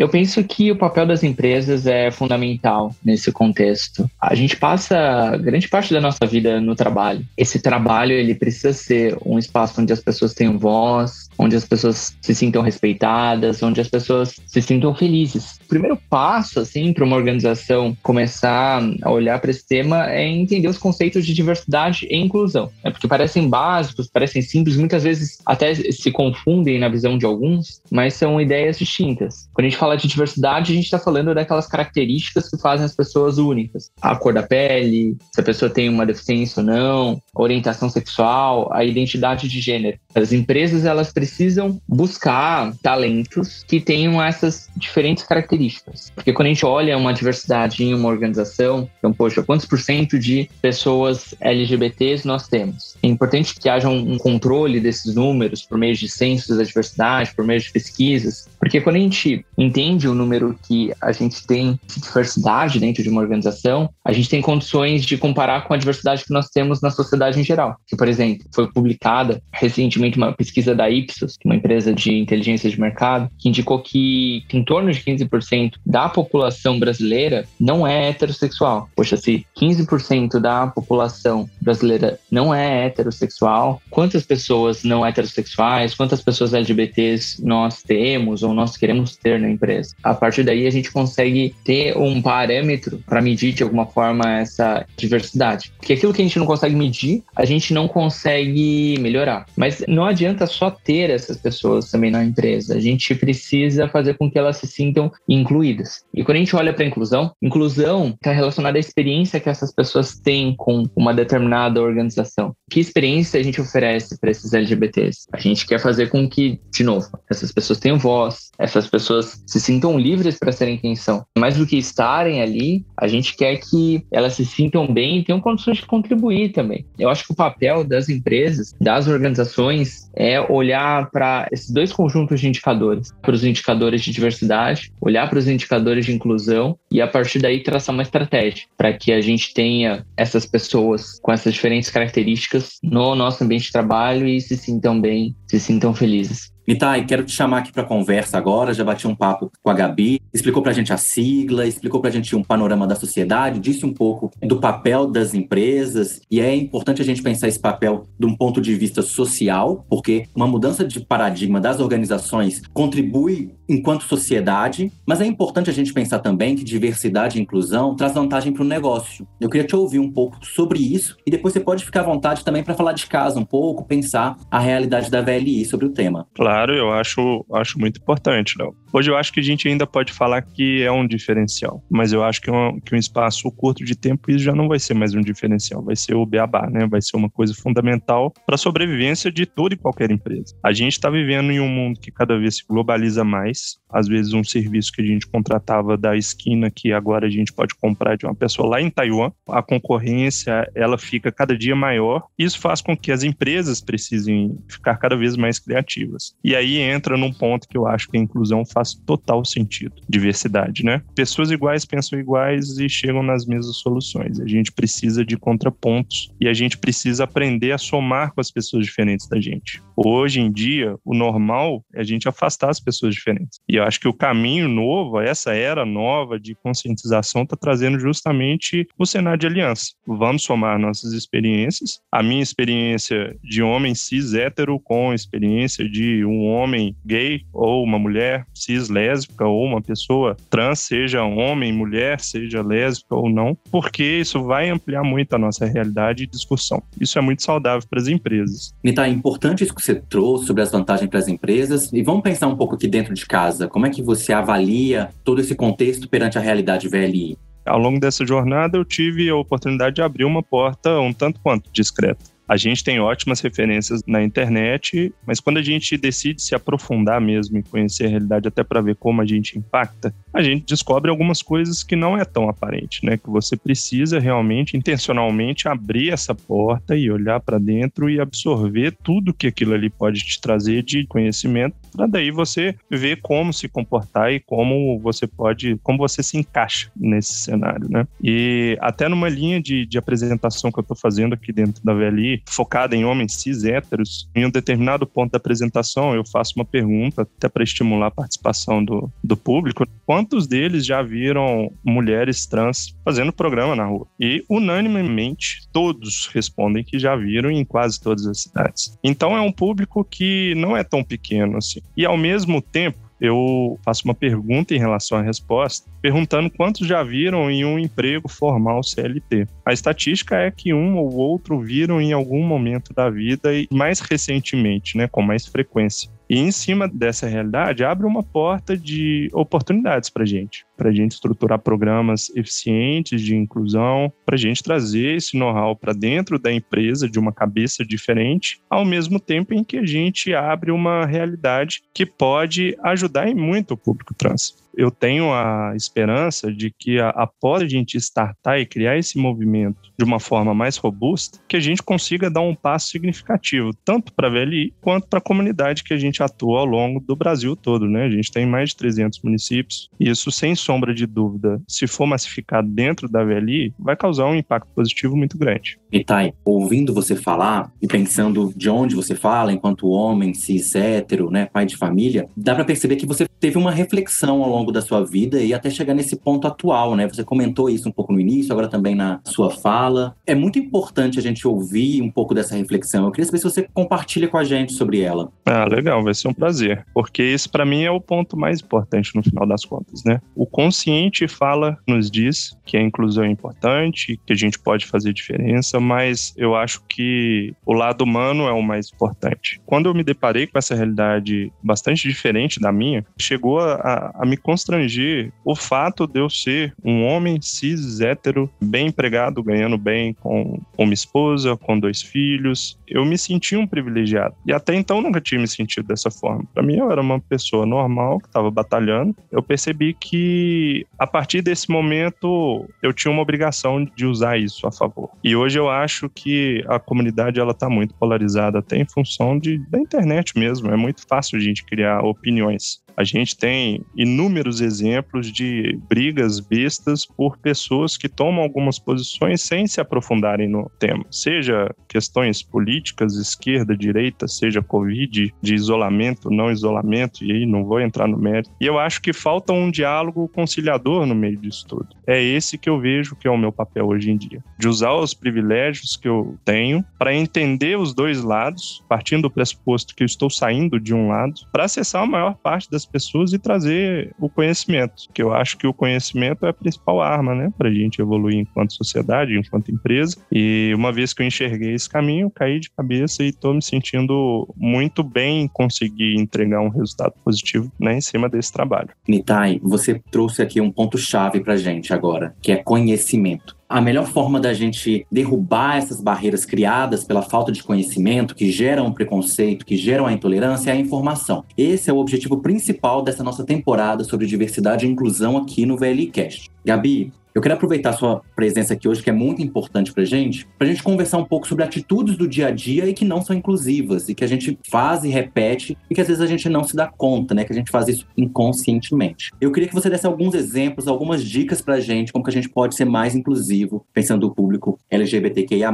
Eu 0.00 0.08
penso 0.08 0.42
que 0.42 0.72
o 0.72 0.76
papel 0.76 1.04
das 1.04 1.22
empresas 1.22 1.86
é 1.86 2.10
fundamental 2.10 2.96
nesse 3.04 3.30
contexto. 3.30 4.10
A 4.18 4.34
gente 4.34 4.56
passa 4.56 5.36
grande 5.36 5.68
parte 5.68 5.92
da 5.92 6.00
nossa 6.00 6.24
vida 6.24 6.58
no 6.58 6.74
trabalho. 6.74 7.22
Esse 7.36 7.60
trabalho 7.60 8.12
ele 8.12 8.34
precisa 8.34 8.72
ser 8.72 9.14
um 9.22 9.38
espaço 9.38 9.78
onde 9.78 9.92
as 9.92 10.00
pessoas 10.00 10.32
tenham 10.32 10.58
voz, 10.58 11.28
onde 11.36 11.54
as 11.54 11.66
pessoas 11.66 12.16
se 12.18 12.34
sintam 12.34 12.62
respeitadas, 12.62 13.62
onde 13.62 13.78
as 13.78 13.88
pessoas 13.88 14.40
se 14.46 14.62
sintam 14.62 14.94
felizes. 14.94 15.58
O 15.64 15.68
primeiro 15.68 15.98
passo, 16.08 16.60
assim, 16.60 16.94
para 16.94 17.04
uma 17.04 17.16
organização 17.16 17.94
começar 18.02 18.82
a 19.02 19.10
olhar 19.10 19.38
para 19.38 19.50
esse 19.50 19.66
tema 19.66 20.10
é 20.10 20.26
entender 20.26 20.68
os 20.68 20.78
conceitos 20.78 21.26
de 21.26 21.34
diversidade 21.34 22.06
e 22.10 22.16
inclusão, 22.16 22.70
né? 22.82 22.90
porque 22.90 23.06
parecem 23.06 23.50
básicos, 23.50 24.08
parecem 24.08 24.40
simples, 24.40 24.78
muitas 24.78 25.02
vezes 25.02 25.38
até 25.44 25.74
se 25.74 26.10
confundem 26.10 26.78
na 26.78 26.88
visão 26.88 27.18
de 27.18 27.26
alguns, 27.26 27.82
mas 27.90 28.14
são 28.14 28.40
ideias 28.40 28.78
distintas. 28.78 29.48
Quando 29.52 29.66
a 29.66 29.68
gente 29.68 29.78
fala 29.78 29.89
de 29.96 30.08
diversidade, 30.08 30.72
a 30.72 30.74
gente 30.74 30.84
está 30.84 30.98
falando 30.98 31.34
daquelas 31.34 31.66
características 31.66 32.48
que 32.48 32.58
fazem 32.58 32.86
as 32.86 32.94
pessoas 32.94 33.38
únicas. 33.38 33.90
A 34.00 34.16
cor 34.16 34.32
da 34.32 34.42
pele, 34.42 35.16
se 35.32 35.40
a 35.40 35.44
pessoa 35.44 35.70
tem 35.70 35.88
uma 35.88 36.06
deficiência 36.06 36.60
ou 36.60 36.66
não, 36.66 37.22
a 37.34 37.42
orientação 37.42 37.88
sexual, 37.88 38.72
a 38.72 38.84
identidade 38.84 39.48
de 39.48 39.60
gênero. 39.60 39.98
As 40.14 40.32
empresas, 40.32 40.84
elas 40.84 41.12
precisam 41.12 41.80
buscar 41.88 42.74
talentos 42.82 43.64
que 43.66 43.80
tenham 43.80 44.22
essas 44.22 44.68
diferentes 44.76 45.24
características. 45.24 46.10
Porque 46.14 46.32
quando 46.32 46.46
a 46.46 46.50
gente 46.50 46.66
olha 46.66 46.96
uma 46.96 47.12
diversidade 47.12 47.84
em 47.84 47.94
uma 47.94 48.08
organização, 48.08 48.88
então, 48.98 49.12
poxa, 49.12 49.42
quantos 49.42 49.66
por 49.66 49.78
cento 49.78 50.18
de 50.18 50.48
pessoas 50.60 51.34
LGBTs 51.40 52.26
nós 52.26 52.48
temos? 52.48 52.96
É 53.02 53.06
importante 53.06 53.54
que 53.54 53.68
haja 53.68 53.88
um 53.88 54.18
controle 54.18 54.80
desses 54.80 55.14
números 55.14 55.62
por 55.62 55.78
meio 55.78 55.94
de 55.94 56.08
censos 56.08 56.56
da 56.56 56.62
diversidade, 56.62 57.34
por 57.34 57.44
meio 57.44 57.60
de 57.60 57.70
pesquisas, 57.70 58.48
porque 58.58 58.80
quando 58.80 58.96
a 58.96 59.00
gente 59.00 59.44
entende 59.56 59.79
o 60.08 60.14
número 60.14 60.56
que 60.66 60.92
a 61.00 61.12
gente 61.12 61.46
tem 61.46 61.78
de 61.86 62.00
diversidade 62.00 62.78
dentro 62.78 63.02
de 63.02 63.08
uma 63.08 63.20
organização, 63.20 63.90
a 64.04 64.12
gente 64.12 64.28
tem 64.28 64.40
condições 64.40 65.04
de 65.04 65.16
comparar 65.16 65.64
com 65.64 65.74
a 65.74 65.76
diversidade 65.76 66.24
que 66.24 66.32
nós 66.32 66.48
temos 66.48 66.80
na 66.80 66.90
sociedade 66.90 67.40
em 67.40 67.44
geral. 67.44 67.76
Que, 67.86 67.96
por 67.96 68.08
exemplo, 68.08 68.46
foi 68.54 68.70
publicada 68.70 69.42
recentemente 69.52 70.16
uma 70.16 70.32
pesquisa 70.32 70.74
da 70.74 70.88
Ipsos 70.88 71.36
uma 71.44 71.56
empresa 71.56 71.92
de 71.92 72.16
inteligência 72.16 72.70
de 72.70 72.80
mercado, 72.80 73.28
que 73.38 73.48
indicou 73.48 73.80
que 73.80 74.44
em 74.52 74.62
torno 74.62 74.92
de 74.92 75.00
15% 75.00 75.74
da 75.84 76.08
população 76.08 76.78
brasileira 76.78 77.46
não 77.58 77.86
é 77.86 78.08
heterossexual. 78.08 78.88
Poxa, 78.94 79.16
se 79.16 79.44
15% 79.58 80.38
da 80.38 80.66
população 80.66 81.48
brasileira 81.60 82.18
não 82.30 82.54
é 82.54 82.86
heterossexual, 82.86 83.80
quantas 83.90 84.24
pessoas 84.24 84.84
não 84.84 85.04
heterossexuais, 85.04 85.94
quantas 85.94 86.22
pessoas 86.22 86.54
LGBTs 86.54 87.44
nós 87.44 87.82
temos 87.82 88.42
ou 88.42 88.54
nós 88.54 88.76
queremos 88.76 89.16
ter 89.16 89.40
na 89.40 89.50
empresa? 89.60 89.94
A 90.02 90.14
partir 90.14 90.42
daí, 90.42 90.66
a 90.66 90.70
gente 90.70 90.90
consegue 90.90 91.54
ter 91.64 91.96
um 91.96 92.22
parâmetro 92.22 93.02
para 93.06 93.20
medir 93.20 93.52
de 93.52 93.62
alguma 93.62 93.86
forma 93.86 94.38
essa 94.38 94.86
diversidade. 94.96 95.72
Porque 95.78 95.92
aquilo 95.92 96.12
que 96.12 96.22
a 96.22 96.24
gente 96.24 96.38
não 96.38 96.46
consegue 96.46 96.74
medir, 96.74 97.22
a 97.36 97.44
gente 97.44 97.74
não 97.74 97.86
consegue 97.86 98.98
melhorar. 99.00 99.46
Mas 99.56 99.84
não 99.86 100.04
adianta 100.04 100.46
só 100.46 100.70
ter 100.70 101.10
essas 101.10 101.36
pessoas 101.36 101.90
também 101.90 102.10
na 102.10 102.24
empresa. 102.24 102.74
A 102.74 102.80
gente 102.80 103.14
precisa 103.14 103.88
fazer 103.88 104.14
com 104.14 104.30
que 104.30 104.38
elas 104.38 104.56
se 104.56 104.66
sintam 104.66 105.10
incluídas. 105.28 106.04
E 106.14 106.24
quando 106.24 106.36
a 106.36 106.40
gente 106.40 106.56
olha 106.56 106.72
para 106.72 106.84
inclusão, 106.84 107.32
inclusão 107.42 108.08
está 108.08 108.32
relacionada 108.32 108.78
à 108.78 108.80
experiência 108.80 109.40
que 109.40 109.48
essas 109.48 109.72
pessoas 109.72 110.18
têm 110.18 110.54
com 110.56 110.84
uma 110.96 111.12
determinada 111.12 111.80
organização. 111.80 112.54
Que 112.70 112.80
experiência 112.80 113.40
a 113.40 113.42
gente 113.42 113.60
oferece 113.60 114.18
para 114.18 114.30
esses 114.30 114.52
LGBTs? 114.52 115.26
A 115.32 115.38
gente 115.38 115.66
quer 115.66 115.78
fazer 115.78 116.08
com 116.08 116.28
que, 116.28 116.60
de 116.72 116.84
novo, 116.84 117.08
essas 117.30 117.52
pessoas 117.52 117.78
tenham 117.78 117.98
voz, 117.98 118.50
essas 118.58 118.86
pessoas 118.86 119.42
se 119.50 119.58
sintam 119.58 119.98
livres 119.98 120.38
para 120.38 120.52
serem 120.52 120.78
quem 120.78 120.94
são. 120.94 121.24
Mais 121.36 121.56
do 121.56 121.66
que 121.66 121.76
estarem 121.76 122.40
ali, 122.40 122.84
a 122.96 123.08
gente 123.08 123.36
quer 123.36 123.56
que 123.56 124.04
elas 124.12 124.34
se 124.34 124.44
sintam 124.46 124.86
bem 124.86 125.18
e 125.18 125.24
tenham 125.24 125.40
condições 125.40 125.78
de 125.78 125.86
contribuir 125.86 126.52
também. 126.52 126.86
Eu 126.96 127.08
acho 127.08 127.26
que 127.26 127.32
o 127.32 127.36
papel 127.36 127.82
das 127.82 128.08
empresas, 128.08 128.72
das 128.80 129.08
organizações, 129.08 130.08
é 130.14 130.40
olhar 130.40 131.10
para 131.10 131.48
esses 131.50 131.70
dois 131.70 131.92
conjuntos 131.92 132.40
de 132.40 132.46
indicadores, 132.46 133.10
para 133.20 133.34
os 133.34 133.44
indicadores 133.44 134.02
de 134.02 134.12
diversidade, 134.12 134.92
olhar 135.00 135.28
para 135.28 135.40
os 135.40 135.48
indicadores 135.48 136.06
de 136.06 136.12
inclusão 136.12 136.78
e 136.88 137.00
a 137.00 137.08
partir 137.08 137.40
daí 137.40 137.60
traçar 137.60 137.92
uma 137.92 138.02
estratégia 138.02 138.66
para 138.76 138.92
que 138.92 139.12
a 139.12 139.20
gente 139.20 139.52
tenha 139.52 140.06
essas 140.16 140.46
pessoas 140.46 141.18
com 141.20 141.32
essas 141.32 141.52
diferentes 141.52 141.90
características 141.90 142.78
no 142.82 143.16
nosso 143.16 143.42
ambiente 143.42 143.64
de 143.64 143.72
trabalho 143.72 144.28
e 144.28 144.40
se 144.40 144.56
sintam 144.56 145.00
bem, 145.00 145.34
se 145.48 145.58
sintam 145.58 145.92
felizes. 145.92 146.52
Mitai, 146.70 147.04
quero 147.04 147.24
te 147.24 147.32
chamar 147.32 147.58
aqui 147.58 147.72
para 147.72 147.82
conversa 147.82 148.38
agora. 148.38 148.72
Já 148.72 148.84
bati 148.84 149.04
um 149.08 149.14
papo 149.16 149.50
com 149.60 149.70
a 149.70 149.74
Gabi, 149.74 150.20
explicou 150.32 150.62
para 150.62 150.70
a 150.70 150.74
gente 150.74 150.92
a 150.92 150.96
sigla, 150.96 151.66
explicou 151.66 152.00
para 152.00 152.10
a 152.10 152.12
gente 152.12 152.36
um 152.36 152.44
panorama 152.44 152.86
da 152.86 152.94
sociedade, 152.94 153.58
disse 153.58 153.84
um 153.84 153.92
pouco 153.92 154.30
do 154.40 154.60
papel 154.60 155.08
das 155.08 155.34
empresas. 155.34 156.20
E 156.30 156.40
é 156.40 156.54
importante 156.54 157.02
a 157.02 157.04
gente 157.04 157.24
pensar 157.24 157.48
esse 157.48 157.58
papel 157.58 158.04
de 158.16 158.24
um 158.24 158.36
ponto 158.36 158.60
de 158.60 158.72
vista 158.76 159.02
social, 159.02 159.84
porque 159.90 160.26
uma 160.32 160.46
mudança 160.46 160.84
de 160.84 161.00
paradigma 161.00 161.60
das 161.60 161.80
organizações 161.80 162.62
contribui 162.72 163.52
enquanto 163.70 164.02
sociedade, 164.02 164.92
mas 165.06 165.20
é 165.20 165.26
importante 165.26 165.70
a 165.70 165.72
gente 165.72 165.92
pensar 165.92 166.18
também 166.18 166.56
que 166.56 166.64
diversidade 166.64 167.38
e 167.38 167.42
inclusão 167.42 167.94
traz 167.94 168.12
vantagem 168.12 168.52
para 168.52 168.62
o 168.62 168.66
negócio. 168.66 169.26
Eu 169.40 169.48
queria 169.48 169.66
te 169.66 169.76
ouvir 169.76 170.00
um 170.00 170.10
pouco 170.10 170.44
sobre 170.44 170.80
isso 170.80 171.16
e 171.24 171.30
depois 171.30 171.54
você 171.54 171.60
pode 171.60 171.84
ficar 171.84 172.00
à 172.00 172.04
vontade 172.04 172.44
também 172.44 172.64
para 172.64 172.74
falar 172.74 172.92
de 172.92 173.06
casa 173.06 173.38
um 173.38 173.44
pouco, 173.44 173.86
pensar 173.86 174.36
a 174.50 174.58
realidade 174.58 175.10
da 175.10 175.22
VLI 175.22 175.64
sobre 175.64 175.86
o 175.86 175.90
tema. 175.90 176.26
Claro, 176.34 176.74
eu 176.74 176.90
acho, 176.90 177.44
acho 177.52 177.78
muito 177.78 178.00
importante, 178.00 178.54
Léo. 178.58 178.74
Hoje 178.92 179.10
eu 179.10 179.16
acho 179.16 179.32
que 179.32 179.38
a 179.38 179.42
gente 179.42 179.68
ainda 179.68 179.86
pode 179.86 180.12
falar 180.12 180.42
que 180.42 180.82
é 180.82 180.90
um 180.90 181.06
diferencial, 181.06 181.82
mas 181.88 182.12
eu 182.12 182.24
acho 182.24 182.40
que 182.40 182.50
um, 182.50 182.80
que 182.80 182.94
um 182.94 182.98
espaço 182.98 183.50
curto 183.52 183.84
de 183.84 183.94
tempo 183.94 184.30
isso 184.30 184.44
já 184.44 184.54
não 184.54 184.66
vai 184.66 184.80
ser 184.80 184.94
mais 184.94 185.14
um 185.14 185.20
diferencial, 185.20 185.82
vai 185.82 185.94
ser 185.94 186.14
o 186.14 186.26
beabá, 186.26 186.68
né? 186.68 186.86
Vai 186.86 187.00
ser 187.00 187.16
uma 187.16 187.30
coisa 187.30 187.54
fundamental 187.54 188.32
para 188.44 188.56
a 188.56 188.58
sobrevivência 188.58 189.30
de 189.30 189.46
toda 189.46 189.74
e 189.74 189.78
qualquer 189.78 190.10
empresa. 190.10 190.56
A 190.64 190.72
gente 190.72 190.92
está 190.94 191.08
vivendo 191.08 191.52
em 191.52 191.60
um 191.60 191.68
mundo 191.68 192.00
que 192.00 192.10
cada 192.10 192.36
vez 192.36 192.56
se 192.56 192.64
globaliza 192.68 193.22
mais, 193.22 193.78
às 193.88 194.08
vezes 194.08 194.32
um 194.32 194.42
serviço 194.42 194.92
que 194.92 195.02
a 195.02 195.06
gente 195.06 195.26
contratava 195.26 195.96
da 195.96 196.16
esquina 196.16 196.70
que 196.70 196.92
agora 196.92 197.26
a 197.26 197.30
gente 197.30 197.52
pode 197.52 197.74
comprar 197.76 198.16
de 198.16 198.26
uma 198.26 198.34
pessoa 198.34 198.68
lá 198.68 198.80
em 198.80 198.90
Taiwan, 198.90 199.30
a 199.48 199.62
concorrência 199.62 200.68
ela 200.74 200.98
fica 200.98 201.30
cada 201.30 201.56
dia 201.56 201.76
maior. 201.76 202.24
Isso 202.38 202.58
faz 202.58 202.80
com 202.80 202.96
que 202.96 203.12
as 203.12 203.22
empresas 203.22 203.80
precisem 203.80 204.56
ficar 204.68 204.96
cada 204.96 205.16
vez 205.16 205.36
mais 205.36 205.58
criativas. 205.58 206.34
E 206.42 206.56
aí 206.56 206.78
entra 206.78 207.16
num 207.16 207.32
ponto 207.32 207.68
que 207.68 207.76
eu 207.76 207.86
acho 207.86 208.08
que 208.08 208.16
a 208.16 208.20
inclusão 208.20 208.64
faz 208.64 208.79
faz 208.80 208.94
total 208.94 209.44
sentido. 209.44 209.92
Diversidade, 210.08 210.84
né? 210.84 211.02
Pessoas 211.14 211.50
iguais 211.50 211.84
pensam 211.84 212.18
iguais 212.18 212.78
e 212.78 212.88
chegam 212.88 213.22
nas 213.22 213.46
mesmas 213.46 213.76
soluções. 213.76 214.40
A 214.40 214.46
gente 214.46 214.72
precisa 214.72 215.24
de 215.24 215.36
contrapontos 215.36 216.30
e 216.40 216.48
a 216.48 216.54
gente 216.54 216.78
precisa 216.78 217.24
aprender 217.24 217.72
a 217.72 217.78
somar 217.78 218.32
com 218.32 218.40
as 218.40 218.50
pessoas 218.50 218.86
diferentes 218.86 219.28
da 219.28 219.40
gente. 219.40 219.82
Hoje 220.02 220.40
em 220.40 220.50
dia, 220.50 220.96
o 221.04 221.14
normal 221.14 221.84
é 221.92 222.00
a 222.00 222.02
gente 222.02 222.26
afastar 222.26 222.70
as 222.70 222.80
pessoas 222.80 223.14
diferentes. 223.14 223.60
E 223.68 223.76
eu 223.76 223.84
acho 223.84 224.00
que 224.00 224.08
o 224.08 224.14
caminho 224.14 224.66
novo, 224.66 225.20
essa 225.20 225.52
era 225.52 225.84
nova 225.84 226.40
de 226.40 226.54
conscientização, 226.54 227.42
está 227.42 227.54
trazendo 227.54 228.00
justamente 228.00 228.88
o 228.98 229.04
cenário 229.04 229.38
de 229.38 229.46
aliança. 229.46 229.92
Vamos 230.06 230.42
somar 230.42 230.78
nossas 230.78 231.12
experiências. 231.12 232.00
A 232.10 232.22
minha 232.22 232.42
experiência 232.42 233.36
de 233.44 233.62
homem 233.62 233.94
cis 233.94 234.32
hétero 234.32 234.80
com 234.80 235.10
a 235.10 235.14
experiência 235.14 235.86
de 235.86 236.24
um 236.24 236.46
homem 236.46 236.96
gay 237.04 237.42
ou 237.52 237.84
uma 237.84 237.98
mulher 237.98 238.46
cis 238.54 238.88
lésbica 238.88 239.46
ou 239.46 239.66
uma 239.66 239.82
pessoa 239.82 240.34
trans, 240.48 240.78
seja 240.78 241.22
homem, 241.22 241.74
mulher, 241.74 242.20
seja 242.20 242.62
lésbica 242.62 243.16
ou 243.16 243.28
não, 243.28 243.54
porque 243.70 244.02
isso 244.02 244.42
vai 244.42 244.70
ampliar 244.70 245.04
muito 245.04 245.34
a 245.34 245.38
nossa 245.38 245.66
realidade 245.66 246.24
e 246.24 246.26
discussão. 246.26 246.82
Isso 246.98 247.18
é 247.18 247.20
muito 247.20 247.42
saudável 247.42 247.86
para 247.86 248.00
as 248.00 248.08
empresas. 248.08 248.74
Nita, 248.82 249.06
é 249.06 249.10
importante 249.10 249.62
isso 249.62 249.74
que 249.74 249.82
você 249.82 249.89
trouxe 249.94 250.46
sobre 250.46 250.62
as 250.62 250.70
vantagens 250.70 251.08
para 251.08 251.18
as 251.18 251.28
empresas. 251.28 251.92
E 251.92 252.02
vamos 252.02 252.22
pensar 252.22 252.46
um 252.46 252.56
pouco 252.56 252.74
aqui 252.74 252.88
dentro 252.88 253.14
de 253.14 253.26
casa. 253.26 253.68
Como 253.68 253.86
é 253.86 253.90
que 253.90 254.02
você 254.02 254.32
avalia 254.32 255.10
todo 255.24 255.40
esse 255.40 255.54
contexto 255.54 256.08
perante 256.08 256.38
a 256.38 256.40
realidade 256.40 256.88
VLI? 256.88 257.36
Ao 257.66 257.78
longo 257.78 258.00
dessa 258.00 258.26
jornada, 258.26 258.78
eu 258.78 258.84
tive 258.84 259.28
a 259.28 259.36
oportunidade 259.36 259.96
de 259.96 260.02
abrir 260.02 260.24
uma 260.24 260.42
porta 260.42 260.98
um 260.98 261.12
tanto 261.12 261.40
quanto 261.40 261.70
discreta. 261.72 262.24
A 262.50 262.56
gente 262.56 262.82
tem 262.82 262.98
ótimas 262.98 263.38
referências 263.38 264.02
na 264.04 264.24
internet, 264.24 265.14
mas 265.24 265.38
quando 265.38 265.58
a 265.58 265.62
gente 265.62 265.96
decide 265.96 266.42
se 266.42 266.52
aprofundar 266.52 267.20
mesmo 267.20 267.56
e 267.58 267.62
conhecer 267.62 268.06
a 268.06 268.08
realidade 268.08 268.48
até 268.48 268.64
para 268.64 268.80
ver 268.80 268.96
como 268.96 269.22
a 269.22 269.24
gente 269.24 269.56
impacta, 269.56 270.12
a 270.34 270.42
gente 270.42 270.66
descobre 270.66 271.12
algumas 271.12 271.42
coisas 271.42 271.84
que 271.84 271.94
não 271.94 272.18
é 272.18 272.24
tão 272.24 272.48
aparente, 272.48 273.06
né? 273.06 273.16
Que 273.16 273.30
você 273.30 273.56
precisa 273.56 274.18
realmente, 274.18 274.76
intencionalmente, 274.76 275.68
abrir 275.68 276.10
essa 276.10 276.34
porta 276.34 276.96
e 276.96 277.08
olhar 277.08 277.38
para 277.38 277.56
dentro 277.56 278.10
e 278.10 278.18
absorver 278.18 278.96
tudo 279.00 279.32
que 279.32 279.46
aquilo 279.46 279.72
ali 279.72 279.88
pode 279.88 280.18
te 280.18 280.40
trazer 280.40 280.82
de 280.82 281.06
conhecimento, 281.06 281.76
para 281.90 282.06
daí 282.06 282.30
você 282.30 282.74
ver 282.90 283.20
como 283.20 283.52
se 283.52 283.68
comportar 283.68 284.32
e 284.32 284.40
como 284.40 284.98
você 285.00 285.26
pode, 285.26 285.78
como 285.82 285.98
você 285.98 286.22
se 286.22 286.36
encaixa 286.36 286.90
nesse 286.96 287.34
cenário, 287.34 287.88
né? 287.88 288.06
E 288.22 288.76
até 288.80 289.08
numa 289.08 289.28
linha 289.28 289.60
de, 289.60 289.86
de 289.86 289.98
apresentação 289.98 290.70
que 290.70 290.78
eu 290.78 290.82
estou 290.82 290.96
fazendo 290.96 291.34
aqui 291.34 291.52
dentro 291.52 291.84
da 291.84 291.92
VLI, 291.92 292.42
focada 292.48 292.96
em 292.96 293.04
homens 293.04 293.34
cis 293.34 293.64
héteros, 293.64 294.28
em 294.34 294.46
um 294.46 294.50
determinado 294.50 295.06
ponto 295.06 295.32
da 295.32 295.36
apresentação 295.36 296.14
eu 296.14 296.24
faço 296.24 296.54
uma 296.56 296.64
pergunta, 296.64 297.22
até 297.22 297.48
para 297.48 297.64
estimular 297.64 298.06
a 298.06 298.10
participação 298.10 298.84
do, 298.84 299.10
do 299.22 299.36
público: 299.36 299.86
quantos 300.06 300.46
deles 300.46 300.84
já 300.84 301.02
viram 301.02 301.72
mulheres 301.84 302.46
trans 302.46 302.94
fazendo 303.04 303.32
programa 303.32 303.74
na 303.74 303.84
rua? 303.84 304.06
E 304.18 304.44
unanimemente 304.48 305.68
todos 305.72 306.26
respondem 306.32 306.84
que 306.84 306.98
já 306.98 307.16
viram 307.16 307.50
em 307.50 307.64
quase 307.64 308.00
todas 308.00 308.26
as 308.26 308.42
cidades. 308.42 308.98
Então 309.02 309.36
é 309.36 309.40
um 309.40 309.52
público 309.52 310.04
que 310.04 310.54
não 310.56 310.76
é 310.76 310.84
tão 310.84 311.02
pequeno 311.02 311.56
assim. 311.56 311.79
E 311.96 312.04
ao 312.04 312.16
mesmo 312.16 312.60
tempo, 312.60 312.98
eu 313.20 313.78
faço 313.84 314.02
uma 314.06 314.14
pergunta 314.14 314.74
em 314.74 314.78
relação 314.78 315.18
à 315.18 315.22
resposta, 315.22 315.90
perguntando 316.00 316.50
quantos 316.50 316.86
já 316.86 317.02
viram 317.02 317.50
em 317.50 317.64
um 317.64 317.78
emprego 317.78 318.28
formal 318.28 318.82
CLT. 318.82 319.46
A 319.64 319.72
estatística 319.72 320.36
é 320.36 320.50
que 320.50 320.72
um 320.72 320.96
ou 320.96 321.12
outro 321.14 321.60
viram 321.60 322.00
em 322.00 322.12
algum 322.12 322.42
momento 322.42 322.94
da 322.94 323.10
vida 323.10 323.52
e 323.54 323.68
mais 323.70 324.00
recentemente, 324.00 324.96
né, 324.96 325.06
com 325.06 325.20
mais 325.20 325.44
frequência. 325.46 326.10
E 326.30 326.38
em 326.38 326.52
cima 326.52 326.86
dessa 326.86 327.26
realidade, 327.26 327.82
abre 327.82 328.06
uma 328.06 328.22
porta 328.22 328.76
de 328.76 329.28
oportunidades 329.32 330.08
para 330.08 330.22
a 330.22 330.26
gente, 330.26 330.64
para 330.76 330.88
a 330.88 330.92
gente 330.92 331.10
estruturar 331.10 331.58
programas 331.58 332.30
eficientes 332.36 333.20
de 333.20 333.34
inclusão, 333.34 334.12
para 334.24 334.36
a 334.36 334.38
gente 334.38 334.62
trazer 334.62 335.16
esse 335.16 335.36
know-how 335.36 335.74
para 335.74 335.92
dentro 335.92 336.38
da 336.38 336.52
empresa 336.52 337.10
de 337.10 337.18
uma 337.18 337.32
cabeça 337.32 337.84
diferente, 337.84 338.62
ao 338.70 338.84
mesmo 338.84 339.18
tempo 339.18 339.52
em 339.52 339.64
que 339.64 339.78
a 339.78 339.84
gente 339.84 340.32
abre 340.32 340.70
uma 340.70 341.04
realidade 341.04 341.82
que 341.92 342.06
pode 342.06 342.78
ajudar 342.84 343.28
em 343.28 343.34
muito 343.34 343.74
o 343.74 343.76
público 343.76 344.14
trans 344.14 344.59
eu 344.76 344.90
tenho 344.90 345.32
a 345.32 345.72
esperança 345.76 346.52
de 346.52 346.70
que 346.70 346.98
após 347.00 347.62
a 347.62 347.68
gente 347.68 347.96
startar 347.96 348.58
e 348.58 348.66
criar 348.66 348.96
esse 348.96 349.18
movimento 349.18 349.90
de 349.98 350.04
uma 350.04 350.20
forma 350.20 350.54
mais 350.54 350.76
robusta, 350.76 351.38
que 351.48 351.56
a 351.56 351.60
gente 351.60 351.82
consiga 351.82 352.30
dar 352.30 352.40
um 352.40 352.54
passo 352.54 352.88
significativo, 352.88 353.72
tanto 353.84 354.12
para 354.12 354.28
a 354.28 354.30
VLI 354.30 354.72
quanto 354.80 355.08
para 355.08 355.18
a 355.18 355.22
comunidade 355.22 355.84
que 355.84 355.94
a 355.94 355.98
gente 355.98 356.22
atua 356.22 356.60
ao 356.60 356.66
longo 356.66 357.00
do 357.00 357.14
Brasil 357.14 357.54
todo, 357.54 357.86
né? 357.86 358.04
A 358.04 358.10
gente 358.10 358.30
tem 358.30 358.46
mais 358.46 358.70
de 358.70 358.76
300 358.76 359.20
municípios 359.22 359.90
e 359.98 360.08
isso, 360.08 360.30
sem 360.30 360.54
sombra 360.54 360.94
de 360.94 361.06
dúvida, 361.06 361.60
se 361.68 361.86
for 361.86 362.06
massificado 362.06 362.68
dentro 362.68 363.08
da 363.08 363.24
VLI, 363.24 363.72
vai 363.78 363.96
causar 363.96 364.26
um 364.26 364.34
impacto 364.34 364.68
positivo 364.74 365.16
muito 365.16 365.38
grande. 365.38 365.78
Itai, 365.92 366.32
ouvindo 366.44 366.94
você 366.94 367.16
falar 367.16 367.70
e 367.80 367.86
pensando 367.86 368.52
de 368.56 368.68
onde 368.70 368.94
você 368.94 369.14
fala, 369.14 369.52
enquanto 369.52 369.88
homem, 369.88 370.34
cis, 370.34 370.74
hétero, 370.74 371.30
né, 371.30 371.46
pai 371.46 371.66
de 371.66 371.76
família, 371.76 372.28
dá 372.36 372.54
para 372.54 372.64
perceber 372.64 372.96
que 372.96 373.06
você 373.06 373.26
teve 373.40 373.56
uma 373.56 373.70
reflexão 373.70 374.42
ao 374.42 374.50
longo 374.50 374.70
da 374.70 374.82
sua 374.82 375.04
vida 375.04 375.40
e 375.40 375.54
até 375.54 375.70
chegar 375.70 375.94
nesse 375.94 376.16
ponto 376.16 376.46
atual, 376.46 376.94
né? 376.94 377.08
Você 377.08 377.24
comentou 377.24 377.70
isso 377.70 377.88
um 377.88 377.92
pouco 377.92 378.12
no 378.12 378.20
início, 378.20 378.52
agora 378.52 378.68
também 378.68 378.94
na 378.94 379.20
sua 379.24 379.50
fala. 379.50 380.14
É 380.26 380.34
muito 380.34 380.58
importante 380.58 381.18
a 381.18 381.22
gente 381.22 381.48
ouvir 381.48 382.02
um 382.02 382.10
pouco 382.10 382.34
dessa 382.34 382.54
reflexão. 382.54 383.06
Eu 383.06 383.10
queria 383.10 383.24
saber 383.24 383.38
se 383.38 383.44
você 383.44 383.68
compartilha 383.72 384.28
com 384.28 384.36
a 384.36 384.44
gente 384.44 384.72
sobre 384.74 385.00
ela. 385.00 385.32
Ah, 385.46 385.64
legal, 385.64 386.04
vai 386.04 386.14
ser 386.14 386.28
um 386.28 386.34
prazer, 386.34 386.84
porque 386.92 387.22
esse 387.22 387.48
para 387.48 387.64
mim 387.64 387.82
é 387.82 387.90
o 387.90 388.00
ponto 388.00 388.36
mais 388.36 388.60
importante 388.60 389.14
no 389.16 389.22
final 389.22 389.46
das 389.46 389.64
contas, 389.64 390.04
né? 390.04 390.20
O 390.36 390.46
consciente 390.46 391.26
fala, 391.26 391.76
nos 391.88 392.10
diz 392.10 392.56
que 392.66 392.76
a 392.76 392.82
inclusão 392.82 393.24
é 393.24 393.30
importante, 393.30 394.20
que 394.26 394.32
a 394.32 394.36
gente 394.36 394.58
pode 394.58 394.84
fazer 394.84 395.12
diferença, 395.12 395.80
mas 395.80 396.34
eu 396.36 396.54
acho 396.54 396.82
que 396.88 397.54
o 397.64 397.72
lado 397.72 398.02
humano 398.02 398.46
é 398.46 398.52
o 398.52 398.62
mais 398.62 398.90
importante. 398.92 399.60
Quando 399.64 399.88
eu 399.88 399.94
me 399.94 400.04
deparei 400.04 400.46
com 400.46 400.58
essa 400.58 400.74
realidade 400.74 401.52
bastante 401.62 402.08
diferente 402.08 402.60
da 402.60 402.70
minha, 402.70 403.04
chegou 403.30 403.60
a, 403.60 404.12
a 404.14 404.26
me 404.26 404.36
constranger 404.36 405.32
o 405.44 405.54
fato 405.54 406.04
de 406.04 406.18
eu 406.18 406.28
ser 406.28 406.74
um 406.84 407.04
homem 407.04 407.38
cis, 407.40 408.00
hétero, 408.00 408.50
bem 408.60 408.88
empregado, 408.88 409.40
ganhando 409.40 409.78
bem 409.78 410.14
com 410.14 410.60
uma 410.76 410.92
esposa, 410.92 411.56
com 411.56 411.78
dois 411.78 412.02
filhos. 412.02 412.76
Eu 412.88 413.04
me 413.04 413.16
senti 413.16 413.56
um 413.56 413.68
privilegiado. 413.68 414.34
E 414.44 414.52
até 414.52 414.74
então 414.74 415.00
nunca 415.00 415.20
tinha 415.20 415.40
me 415.40 415.46
sentido 415.46 415.86
dessa 415.86 416.10
forma. 416.10 416.44
Para 416.52 416.62
mim, 416.62 416.76
eu 416.78 416.90
era 416.90 417.00
uma 417.00 417.20
pessoa 417.20 417.64
normal 417.64 418.18
que 418.18 418.26
estava 418.26 418.50
batalhando. 418.50 419.14
Eu 419.30 419.42
percebi 419.42 419.94
que 419.94 420.84
a 420.98 421.06
partir 421.06 421.40
desse 421.40 421.70
momento 421.70 422.68
eu 422.82 422.92
tinha 422.92 423.12
uma 423.12 423.22
obrigação 423.22 423.84
de 423.84 424.06
usar 424.06 424.38
isso 424.38 424.66
a 424.66 424.72
favor. 424.72 425.10
E 425.22 425.36
hoje 425.36 425.56
eu 425.56 425.68
acho 425.68 426.08
que 426.08 426.64
a 426.66 426.80
comunidade 426.80 427.38
ela 427.38 427.54
tá 427.54 427.68
muito 427.68 427.94
polarizada 427.94 428.58
até 428.58 428.76
em 428.76 428.86
função 428.86 429.38
de, 429.38 429.58
da 429.70 429.78
internet 429.78 430.36
mesmo. 430.36 430.70
É 430.72 430.76
muito 430.76 431.06
fácil 431.06 431.38
a 431.38 431.40
gente 431.40 431.64
criar 431.64 432.00
opiniões. 432.00 432.80
A 433.00 433.04
gente 433.04 433.34
tem 433.34 433.80
inúmeros 433.96 434.60
exemplos 434.60 435.32
de 435.32 435.78
brigas 435.88 436.38
bestas 436.38 437.06
por 437.06 437.38
pessoas 437.38 437.96
que 437.96 438.10
tomam 438.10 438.42
algumas 438.42 438.78
posições 438.78 439.40
sem 439.40 439.66
se 439.66 439.80
aprofundarem 439.80 440.46
no 440.46 440.70
tema, 440.78 441.06
seja 441.10 441.74
questões 441.88 442.42
políticas, 442.42 443.14
esquerda, 443.14 443.74
direita, 443.74 444.28
seja 444.28 444.60
Covid, 444.60 445.32
de 445.40 445.54
isolamento, 445.54 446.28
não 446.30 446.50
isolamento, 446.50 447.24
e 447.24 447.32
aí 447.32 447.46
não 447.46 447.64
vou 447.64 447.80
entrar 447.80 448.06
no 448.06 448.18
mérito. 448.18 448.50
E 448.60 448.66
eu 448.66 448.78
acho 448.78 449.00
que 449.00 449.14
falta 449.14 449.50
um 449.50 449.70
diálogo 449.70 450.28
conciliador 450.28 451.06
no 451.06 451.14
meio 451.14 451.38
disso 451.38 451.64
tudo. 451.66 451.88
É 452.06 452.22
esse 452.22 452.58
que 452.58 452.68
eu 452.68 452.78
vejo 452.78 453.16
que 453.16 453.26
é 453.26 453.30
o 453.30 453.38
meu 453.38 453.50
papel 453.50 453.86
hoje 453.88 454.10
em 454.10 454.16
dia, 454.18 454.44
de 454.58 454.68
usar 454.68 454.92
os 454.92 455.14
privilégios 455.14 455.96
que 455.96 456.06
eu 456.06 456.36
tenho 456.44 456.84
para 456.98 457.14
entender 457.14 457.78
os 457.78 457.94
dois 457.94 458.22
lados, 458.22 458.84
partindo 458.86 459.22
do 459.22 459.30
pressuposto 459.30 459.96
que 459.96 460.02
eu 460.02 460.06
estou 460.06 460.28
saindo 460.28 460.78
de 460.78 460.92
um 460.94 461.08
lado, 461.08 461.32
para 461.50 461.64
acessar 461.64 462.02
a 462.02 462.06
maior 462.06 462.34
parte 462.34 462.70
das 462.70 462.89
pessoas 462.90 463.32
e 463.32 463.38
trazer 463.38 464.14
o 464.18 464.28
conhecimento, 464.28 465.08
que 465.12 465.22
eu 465.22 465.32
acho 465.32 465.56
que 465.56 465.66
o 465.66 465.74
conhecimento 465.74 466.44
é 466.46 466.50
a 466.50 466.52
principal 466.52 467.00
arma, 467.00 467.34
né, 467.34 467.52
para 467.56 467.68
a 467.68 467.72
gente 467.72 468.00
evoluir 468.00 468.38
enquanto 468.38 468.74
sociedade, 468.74 469.36
enquanto 469.36 469.70
empresa. 469.70 470.16
E 470.30 470.72
uma 470.74 470.92
vez 470.92 471.12
que 471.12 471.22
eu 471.22 471.26
enxerguei 471.26 471.74
esse 471.74 471.88
caminho, 471.88 472.30
caí 472.30 472.60
de 472.60 472.70
cabeça 472.70 473.22
e 473.22 473.28
estou 473.28 473.54
me 473.54 473.62
sentindo 473.62 474.48
muito 474.56 475.02
bem 475.02 475.42
em 475.42 475.48
conseguir 475.48 476.16
entregar 476.16 476.60
um 476.60 476.68
resultado 476.68 477.14
positivo 477.24 477.70
né, 477.78 477.96
em 477.96 478.00
cima 478.00 478.28
desse 478.28 478.52
trabalho. 478.52 478.90
Nitai, 479.08 479.60
você 479.62 480.00
trouxe 480.10 480.42
aqui 480.42 480.60
um 480.60 480.70
ponto-chave 480.70 481.40
para 481.40 481.56
gente 481.56 481.92
agora, 481.92 482.34
que 482.40 482.52
é 482.52 482.56
conhecimento 482.56 483.59
a 483.70 483.80
melhor 483.80 484.04
forma 484.04 484.40
da 484.40 484.52
gente 484.52 485.06
derrubar 485.12 485.76
essas 485.76 486.00
barreiras 486.00 486.44
criadas 486.44 487.04
pela 487.04 487.22
falta 487.22 487.52
de 487.52 487.62
conhecimento, 487.62 488.34
que 488.34 488.50
geram 488.50 488.88
o 488.88 488.92
preconceito, 488.92 489.64
que 489.64 489.76
geram 489.76 490.06
a 490.06 490.12
intolerância, 490.12 490.70
é 490.70 490.72
a 490.72 490.76
informação. 490.76 491.44
Esse 491.56 491.88
é 491.88 491.92
o 491.92 491.98
objetivo 491.98 492.38
principal 492.38 493.00
dessa 493.00 493.22
nossa 493.22 493.44
temporada 493.44 494.02
sobre 494.02 494.26
diversidade 494.26 494.84
e 494.84 494.88
inclusão 494.90 495.36
aqui 495.36 495.64
no 495.64 495.76
VLCast. 495.76 496.50
Gabi, 496.64 497.12
Eu 497.34 497.40
quero 497.40 497.54
aproveitar 497.54 497.90
a 497.90 497.94
sua 497.94 498.22
presença 498.34 498.74
aqui 498.74 498.88
hoje, 498.88 499.02
que 499.02 499.10
é 499.10 499.12
muito 499.12 499.40
importante 499.40 499.92
pra 499.92 500.04
gente, 500.04 500.46
pra 500.58 500.66
gente 500.66 500.82
conversar 500.82 501.18
um 501.18 501.24
pouco 501.24 501.46
sobre 501.46 501.62
atitudes 501.62 502.16
do 502.16 502.26
dia 502.26 502.48
a 502.48 502.50
dia 502.50 502.88
e 502.88 502.92
que 502.92 503.04
não 503.04 503.22
são 503.22 503.36
inclusivas, 503.36 504.08
e 504.08 504.14
que 504.14 504.24
a 504.24 504.26
gente 504.26 504.58
faz 504.68 505.04
e 505.04 505.08
repete, 505.08 505.78
e 505.88 505.94
que 505.94 506.00
às 506.00 506.08
vezes 506.08 506.20
a 506.20 506.26
gente 506.26 506.48
não 506.48 506.64
se 506.64 506.74
dá 506.74 506.88
conta, 506.88 507.34
né? 507.34 507.44
Que 507.44 507.52
a 507.52 507.56
gente 507.56 507.70
faz 507.70 507.86
isso 507.86 508.06
inconscientemente. 508.16 509.30
Eu 509.40 509.52
queria 509.52 509.68
que 509.68 509.74
você 509.74 509.88
desse 509.88 510.06
alguns 510.06 510.34
exemplos, 510.34 510.88
algumas 510.88 511.24
dicas 511.24 511.60
pra 511.60 511.78
gente, 511.78 512.12
como 512.12 512.24
que 512.24 512.30
a 512.30 512.34
gente 512.34 512.48
pode 512.48 512.74
ser 512.74 512.84
mais 512.84 513.14
inclusivo, 513.14 513.86
pensando 513.92 514.26
no 514.26 514.34
público 514.34 514.78
LGBTQIA+, 514.90 515.70